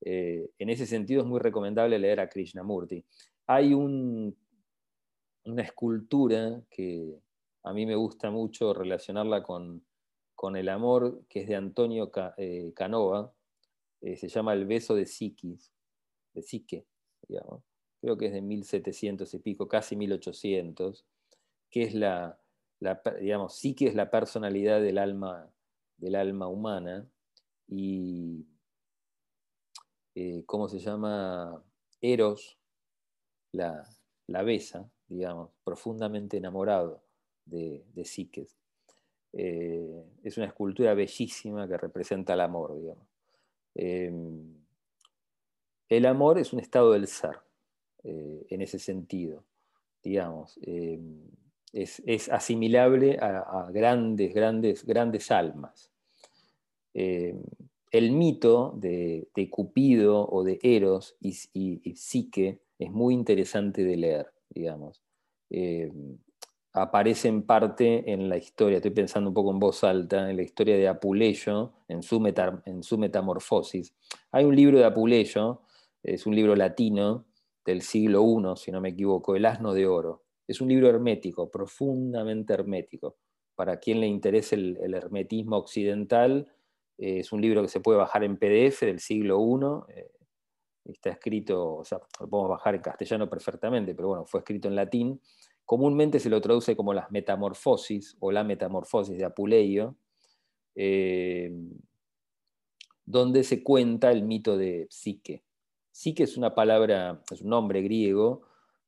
Eh, 0.00 0.50
en 0.58 0.70
ese 0.70 0.86
sentido 0.86 1.22
es 1.22 1.26
muy 1.26 1.40
recomendable 1.40 1.98
leer 1.98 2.20
a 2.20 2.28
Krishnamurti. 2.28 3.04
Hay 3.46 3.74
una 3.74 4.32
escultura 5.62 6.62
que, 6.70 7.20
a 7.64 7.72
mí 7.72 7.86
me 7.86 7.94
gusta 7.94 8.30
mucho 8.30 8.72
relacionarla 8.72 9.42
con, 9.42 9.84
el 10.56 10.68
amor, 10.70 11.22
que 11.28 11.42
es 11.42 11.48
de 11.48 11.54
Antonio 11.54 12.10
eh, 12.36 12.72
Canova, 12.74 13.32
eh, 14.00 14.16
se 14.16 14.26
llama 14.26 14.54
El 14.54 14.66
beso 14.66 14.96
de 14.96 15.06
Psiquis, 15.06 15.72
de 16.34 16.42
Psique, 16.42 16.84
digamos. 17.28 17.62
Creo 18.02 18.18
que 18.18 18.26
es 18.26 18.32
de 18.32 18.42
1700 18.42 19.32
y 19.32 19.38
pico, 19.38 19.68
casi 19.68 19.94
1800, 19.94 21.06
que 21.70 21.84
es 21.84 21.94
la, 21.94 22.36
digamos, 23.20 23.54
Psique 23.54 23.86
es 23.86 23.94
la 23.94 24.10
personalidad 24.10 24.82
del 24.82 24.98
alma, 24.98 25.48
del 25.96 26.16
alma 26.16 26.48
humana, 26.48 27.08
y, 27.68 28.44
eh, 30.16 30.42
¿cómo 30.46 30.68
se 30.68 30.80
llama? 30.80 31.62
Eros 32.00 32.58
la, 33.52 33.88
la 34.26 34.42
besa, 34.42 34.90
digamos, 35.06 35.50
profundamente 35.62 36.36
enamorado 36.36 37.04
de, 37.44 37.84
de 37.94 38.02
eh, 39.34 40.04
es 40.24 40.36
una 40.36 40.46
escultura 40.46 40.92
bellísima 40.94 41.68
que 41.68 41.78
representa 41.78 42.34
el 42.34 42.40
amor, 42.40 42.76
em, 43.76 44.60
el 45.88 46.06
amor 46.06 46.38
es 46.38 46.52
un 46.52 46.58
estado 46.58 46.90
del 46.90 47.06
ser, 47.06 47.38
eh, 48.04 48.46
en 48.50 48.62
ese 48.62 48.78
sentido, 48.78 49.44
digamos. 50.02 50.58
Em, 50.62 51.20
es, 51.72 52.28
asimilable 52.30 53.18
a, 53.18 53.70
grandes, 53.72 54.34
grandes, 54.34 54.84
grandes 54.84 55.30
almas. 55.30 55.90
Em, 56.94 57.42
el 57.90 58.12
mito 58.12 58.74
de, 58.76 59.28
Cupido 59.50 60.28
o 60.28 60.44
de 60.44 60.58
Eros 60.62 61.16
y, 61.20 61.32
Psique 61.94 62.60
es 62.78 62.90
muy 62.90 63.14
interesante 63.14 63.84
de 63.84 63.96
leer, 63.96 64.32
digamos 64.50 65.02
aparece 66.72 67.28
en 67.28 67.42
parte 67.42 68.10
en 68.12 68.28
la 68.28 68.36
historia, 68.36 68.78
estoy 68.78 68.92
pensando 68.92 69.28
un 69.28 69.34
poco 69.34 69.50
en 69.50 69.58
voz 69.58 69.84
alta, 69.84 70.30
en 70.30 70.36
la 70.36 70.42
historia 70.42 70.76
de 70.76 70.88
Apuleyo, 70.88 71.72
en 71.88 72.02
su, 72.02 72.22
en 72.64 72.82
su 72.82 72.98
metamorfosis. 72.98 73.94
Hay 74.30 74.44
un 74.44 74.56
libro 74.56 74.78
de 74.78 74.84
Apuleyo, 74.84 75.60
es 76.02 76.26
un 76.26 76.34
libro 76.34 76.56
latino 76.56 77.26
del 77.64 77.82
siglo 77.82 78.22
I, 78.22 78.56
si 78.56 78.72
no 78.72 78.80
me 78.80 78.90
equivoco, 78.90 79.36
El 79.36 79.46
asno 79.46 79.72
de 79.74 79.86
oro. 79.86 80.22
Es 80.46 80.60
un 80.60 80.68
libro 80.68 80.88
hermético, 80.88 81.50
profundamente 81.50 82.52
hermético. 82.52 83.16
Para 83.54 83.78
quien 83.78 84.00
le 84.00 84.06
interese 84.06 84.56
el, 84.56 84.94
hermetismo 84.94 85.56
occidental, 85.56 86.48
eh, 86.98 87.20
es 87.20 87.32
un 87.32 87.40
libro 87.40 87.62
que 87.62 87.68
se 87.68 87.80
puede 87.80 87.98
bajar 87.98 88.24
en 88.24 88.36
PDF 88.36 88.80
del 88.80 88.98
siglo 88.98 89.38
I. 89.40 89.92
Eh, 89.94 90.10
está 90.84 91.10
escrito, 91.10 91.76
o 91.76 91.84
sea, 91.84 92.00
lo 92.20 92.28
podemos 92.28 92.50
bajar 92.50 92.74
en 92.74 92.82
castellano 92.82 93.28
perfectamente, 93.28 93.94
pero 93.94 94.08
bueno, 94.08 94.26
fue 94.26 94.40
escrito 94.40 94.68
en 94.68 94.74
latín 94.74 95.20
Comúnmente 95.64 96.20
se 96.20 96.28
lo 96.28 96.40
traduce 96.40 96.76
como 96.76 96.92
las 96.92 97.10
metamorfosis 97.10 98.16
o 98.20 98.32
la 98.32 98.44
metamorfosis 98.44 99.16
de 99.16 99.24
Apuleio, 99.24 99.96
eh, 100.74 101.50
donde 103.04 103.44
se 103.44 103.62
cuenta 103.62 104.10
el 104.10 104.22
mito 104.22 104.56
de 104.56 104.86
Psique. 104.90 105.44
Psique 105.92 106.24
es 106.24 106.36
una 106.36 106.54
palabra, 106.54 107.22
es 107.30 107.42
un 107.42 107.50
nombre 107.50 107.82
griego 107.82 108.42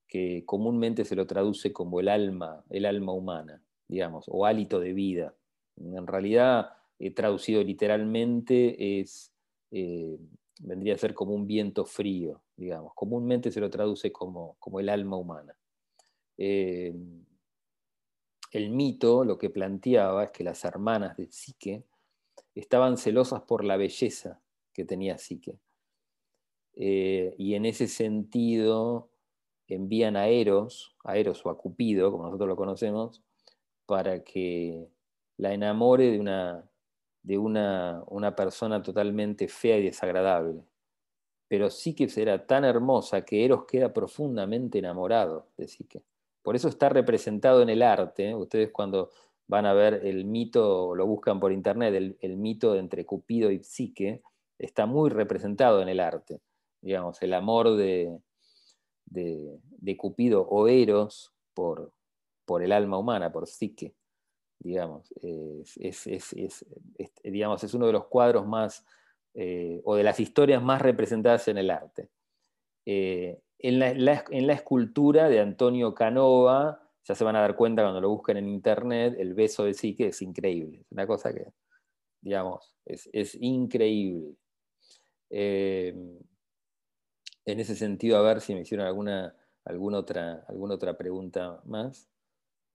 que 0.08 0.44
comúnmente 0.44 1.04
se 1.04 1.16
lo 1.16 1.26
traduce 1.26 1.72
como 1.72 2.00
el 2.00 2.08
alma, 2.08 2.64
el 2.70 2.86
alma 2.86 3.12
humana, 3.12 3.62
digamos, 3.86 4.24
o 4.28 4.46
hálito 4.46 4.80
de 4.80 4.92
vida. 4.92 5.34
En 5.76 6.06
realidad, 6.06 6.70
traducido 7.14 7.62
literalmente, 7.62 9.00
es, 9.00 9.32
eh, 9.70 10.18
vendría 10.60 10.94
a 10.94 10.98
ser 10.98 11.14
como 11.14 11.34
un 11.34 11.46
viento 11.46 11.84
frío, 11.84 12.42
digamos. 12.56 12.92
Comúnmente 12.94 13.50
se 13.50 13.60
lo 13.60 13.68
traduce 13.70 14.12
como, 14.12 14.56
como 14.58 14.80
el 14.80 14.88
alma 14.88 15.16
humana. 15.16 15.54
Eh, 16.38 16.94
el 18.52 18.70
mito 18.70 19.24
lo 19.24 19.36
que 19.36 19.50
planteaba 19.50 20.24
es 20.24 20.30
que 20.30 20.44
las 20.44 20.64
hermanas 20.64 21.16
de 21.16 21.26
Psique 21.26 21.84
estaban 22.54 22.96
celosas 22.96 23.42
por 23.42 23.64
la 23.64 23.76
belleza 23.76 24.40
que 24.72 24.84
tenía 24.84 25.18
Psique. 25.18 25.58
Eh, 26.76 27.34
y 27.38 27.54
en 27.54 27.66
ese 27.66 27.86
sentido 27.88 29.10
envían 29.68 30.16
a 30.16 30.28
Eros, 30.28 30.94
a 31.04 31.16
Eros 31.16 31.44
o 31.46 31.50
a 31.50 31.58
Cupido, 31.58 32.10
como 32.10 32.24
nosotros 32.24 32.48
lo 32.48 32.56
conocemos, 32.56 33.22
para 33.86 34.24
que 34.24 34.88
la 35.36 35.52
enamore 35.52 36.10
de 36.10 36.20
una, 36.20 36.70
de 37.22 37.38
una, 37.38 38.02
una 38.06 38.34
persona 38.36 38.82
totalmente 38.82 39.48
fea 39.48 39.78
y 39.78 39.84
desagradable. 39.84 40.64
Pero 41.48 41.70
Psique 41.70 42.08
era 42.16 42.46
tan 42.46 42.64
hermosa 42.64 43.24
que 43.24 43.44
Eros 43.44 43.64
queda 43.66 43.92
profundamente 43.92 44.78
enamorado 44.78 45.48
de 45.56 45.68
Psique. 45.68 46.02
Por 46.42 46.56
eso 46.56 46.68
está 46.68 46.88
representado 46.88 47.62
en 47.62 47.70
el 47.70 47.82
arte. 47.82 48.34
Ustedes 48.34 48.70
cuando 48.70 49.10
van 49.46 49.66
a 49.66 49.72
ver 49.72 50.00
el 50.04 50.24
mito, 50.24 50.94
lo 50.94 51.06
buscan 51.06 51.40
por 51.40 51.52
internet, 51.52 52.16
el, 52.20 52.36
mito 52.36 52.76
entre 52.76 53.04
Cupido 53.04 53.50
y 53.50 53.62
Psique, 53.62 54.22
está 54.58 54.86
muy 54.86 55.10
representado 55.10 55.82
en 55.82 55.88
el 55.88 56.00
arte. 56.00 56.40
Digamos, 56.84 57.20
el 57.22 57.32
amor 57.32 57.76
de, 57.76 58.18
de, 59.06 59.96
Cupido 59.96 60.42
o 60.42 60.68
Eros 60.68 61.32
por, 61.54 61.92
por 62.44 62.62
el 62.62 62.72
alma 62.72 62.98
humana, 62.98 63.32
por 63.32 63.46
Psique 63.46 63.94
digamos, 64.64 65.12
es, 65.20 66.64
digamos, 67.22 67.62
es 67.62 67.74
uno 67.74 67.86
de 67.86 67.92
los 67.92 68.06
cuadros 68.06 68.46
más, 68.46 68.84
eh, 69.34 69.80
o 69.84 69.94
de 69.94 70.02
las 70.02 70.18
historias 70.18 70.62
más 70.62 70.80
representadas 70.80 71.46
en 71.48 71.58
el 71.58 71.70
arte. 71.70 72.08
Eh, 72.86 73.38
en, 73.58 73.78
la, 73.78 74.52
escultura 74.52 75.28
de 75.28 75.40
Antonio 75.40 75.94
Canova, 75.94 76.80
ya 77.04 77.14
se 77.14 77.24
van 77.24 77.36
a 77.36 77.40
dar 77.40 77.56
cuenta 77.56 77.82
cuando 77.82 78.00
lo 78.00 78.08
busquen 78.08 78.38
en 78.38 78.48
internet, 78.48 79.14
el 79.18 79.34
beso 79.34 79.64
de 79.64 79.74
Psique 79.74 80.08
es 80.08 80.22
increíble, 80.22 80.80
es 80.80 80.92
una 80.92 81.06
cosa 81.06 81.32
que, 81.32 81.46
digamos, 82.22 82.74
es, 82.86 83.34
increíble. 83.38 84.34
Eh, 85.28 85.94
en 87.44 87.60
ese 87.60 87.74
sentido, 87.74 88.16
a 88.16 88.22
ver 88.22 88.40
si 88.40 88.54
me 88.54 88.60
hicieron 88.60 88.86
alguna, 88.86 89.34
alguna, 89.64 89.98
otra, 89.98 90.44
alguna 90.48 90.74
otra 90.74 90.96
pregunta 90.96 91.60
más. 91.64 92.08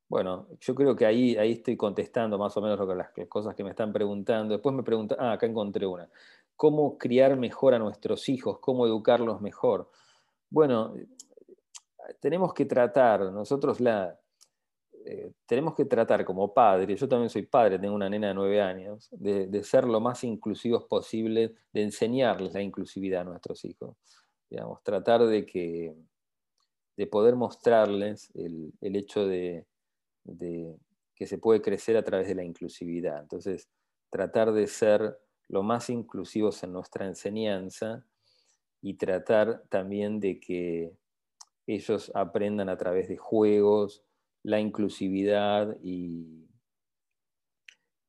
Bueno, 0.07 0.47
yo 0.59 0.73
creo 0.75 0.95
que 0.95 1.05
ahí, 1.05 1.37
ahí 1.37 1.53
estoy 1.53 1.77
contestando 1.77 2.37
más 2.37 2.55
o 2.57 2.61
menos 2.61 2.79
lo 2.79 2.95
las, 2.95 3.09
cosas 3.27 3.55
que 3.55 3.63
me 3.63 3.71
están 3.71 3.93
preguntando. 3.93 4.53
Después 4.53 4.75
me 4.75 4.83
preguntan, 4.83 5.17
ah, 5.21 5.33
acá 5.33 5.45
encontré 5.45 5.85
una. 5.85 6.09
¿Cómo 6.55 6.97
criar 6.97 7.37
mejor 7.37 7.73
a 7.73 7.79
nuestros 7.79 8.27
hijos? 8.29 8.59
¿Cómo 8.59 8.85
educarlos 8.85 9.41
mejor? 9.41 9.89
Bueno, 10.49 10.95
tenemos 12.19 12.53
que 12.53 12.65
tratar, 12.65 13.31
nosotros 13.31 13.79
la, 13.79 14.19
eh, 15.05 15.31
tenemos 15.45 15.75
que 15.75 15.85
tratar 15.85 16.25
como 16.25 16.53
padres, 16.53 16.99
yo 16.99 17.07
también 17.07 17.29
soy 17.29 17.43
padre, 17.43 17.79
tengo 17.79 17.95
una 17.95 18.09
nena 18.09 18.27
de 18.27 18.33
nueve 18.33 18.61
años, 18.61 19.07
de, 19.11 19.63
ser 19.63 19.85
lo 19.85 19.99
más 19.99 20.23
inclusivos 20.23 20.83
posible, 20.85 21.55
de 21.71 21.83
enseñarles 21.83 22.53
la 22.53 22.61
inclusividad 22.61 23.21
a 23.21 23.25
nuestros 23.25 23.63
hijos. 23.65 23.95
Digamos, 24.49 24.83
tratar 24.83 25.25
de 25.25 25.45
que 25.45 25.95
de 26.97 27.07
poder 27.07 27.35
mostrarles 27.35 28.29
el 28.35 28.73
hecho 28.81 29.25
de, 29.25 29.65
que 31.15 31.27
se 31.27 31.37
puede 31.37 31.61
crecer 31.61 31.97
a 31.97 32.03
través 32.03 32.27
de 32.27 32.35
la 32.35 32.43
inclusividad. 32.43 33.21
Entonces, 33.21 33.69
tratar 34.09 34.51
de 34.51 34.67
ser 34.67 35.17
lo 35.47 35.63
más 35.63 35.89
inclusivos 35.89 36.63
en 36.63 36.73
nuestra 36.73 37.05
enseñanza 37.05 38.05
y 38.81 38.95
tratar 38.95 39.63
también 39.69 40.19
de 40.19 40.39
que 40.39 40.93
ellos 41.67 42.11
aprendan 42.15 42.69
a 42.69 42.77
través 42.77 43.07
de 43.07 43.17
juegos 43.17 44.03
la 44.43 44.59
inclusividad 44.59 45.77
y, 45.81 46.47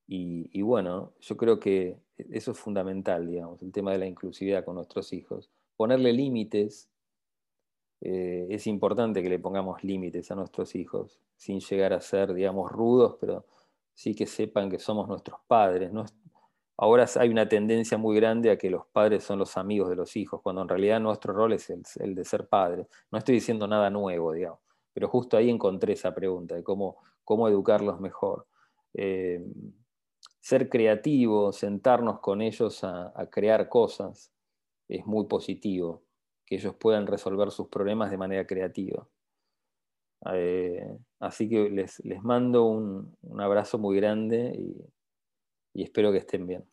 y, 0.07 0.63
bueno, 0.63 1.15
yo 1.21 1.37
creo 1.37 1.61
que 1.61 1.99
eso 2.17 2.53
es 2.53 2.59
fundamental, 2.59 3.27
digamos, 3.27 3.63
el 3.63 3.73
tema 3.73 3.93
de 3.93 3.99
la 3.99 4.07
inclusividad 4.07 4.65
con 4.65 4.77
nuestros 4.77 5.13
hijos. 5.13 5.51
Ponerle 5.81 6.13
límites 6.13 6.91
eh, 8.03 8.49
es 8.51 8.67
importante 8.67 9.23
que 9.23 9.31
le 9.31 9.39
pongamos 9.39 9.83
límites 9.83 10.31
a 10.31 10.35
nuestros 10.35 10.75
hijos, 10.75 11.19
sin 11.37 11.61
llegar 11.61 11.95
a 11.95 12.03
ser, 12.03 12.35
digamos, 12.35 12.71
rudos, 12.71 13.17
pero 13.19 13.47
sí 13.95 14.15
que 14.15 14.27
sepan 14.27 14.69
que 14.69 14.79
somos 14.79 15.09
nuestros 15.09 15.41
padres. 15.47 15.91
Ahora 16.77 17.07
hay 17.17 17.31
una 17.31 17.49
tendencia 17.49 17.97
muy 17.97 18.15
grande 18.15 18.51
a 18.51 18.59
que 18.59 18.69
los 18.69 18.89
padres 18.89 19.25
son 19.25 19.39
los 19.39 19.57
amigos 19.57 19.89
de 19.89 19.97
los 19.97 20.17
hijos, 20.17 20.43
cuando 20.43 20.61
en 20.61 20.69
realidad 20.69 21.01
nuestro 21.01 21.33
rol 21.33 21.55
es 21.55 21.71
el, 21.71 22.15
de 22.15 22.27
ser 22.27 22.47
padres. 22.47 22.87
No 23.11 23.17
estoy 23.17 23.37
diciendo 23.37 23.67
nada 23.67 23.89
nuevo, 23.89 24.35
digamos, 24.35 24.59
pero 24.93 25.09
justo 25.09 25.39
ahí 25.39 25.49
encontré 25.49 25.95
esa 25.95 26.15
pregunta 26.15 26.57
de 26.57 26.63
cómo, 26.63 26.99
cómo 27.25 27.49
educarlos 27.49 27.99
mejor. 28.01 28.47
Eh, 28.93 29.43
ser 30.41 30.69
creativos, 30.69 31.57
sentarnos 31.57 32.21
con 32.21 32.43
ellos 32.43 32.85
a 32.85 33.27
crear 33.31 33.71
cosas, 33.71 34.31
es 34.91 35.07
muy 35.07 35.27
positivo 35.27 36.03
que 36.45 36.57
ellos 36.57 36.75
puedan 36.77 37.07
resolver 37.07 37.51
sus 37.51 37.69
problemas 37.69 38.11
de 38.11 38.19
manera 38.19 38.47
creativa. 38.47 39.07
Eh, 40.33 40.99
así 41.21 41.49
que 41.49 41.71
les, 41.71 42.05
les 42.05 42.23
mando 42.23 42.67
un, 42.67 43.17
abrazo 43.41 43.79
muy 43.79 43.97
grande 43.97 44.53
y 45.73 45.83
espero 45.83 46.13
que 46.13 46.19
estén 46.19 46.47
bien. 46.47 46.65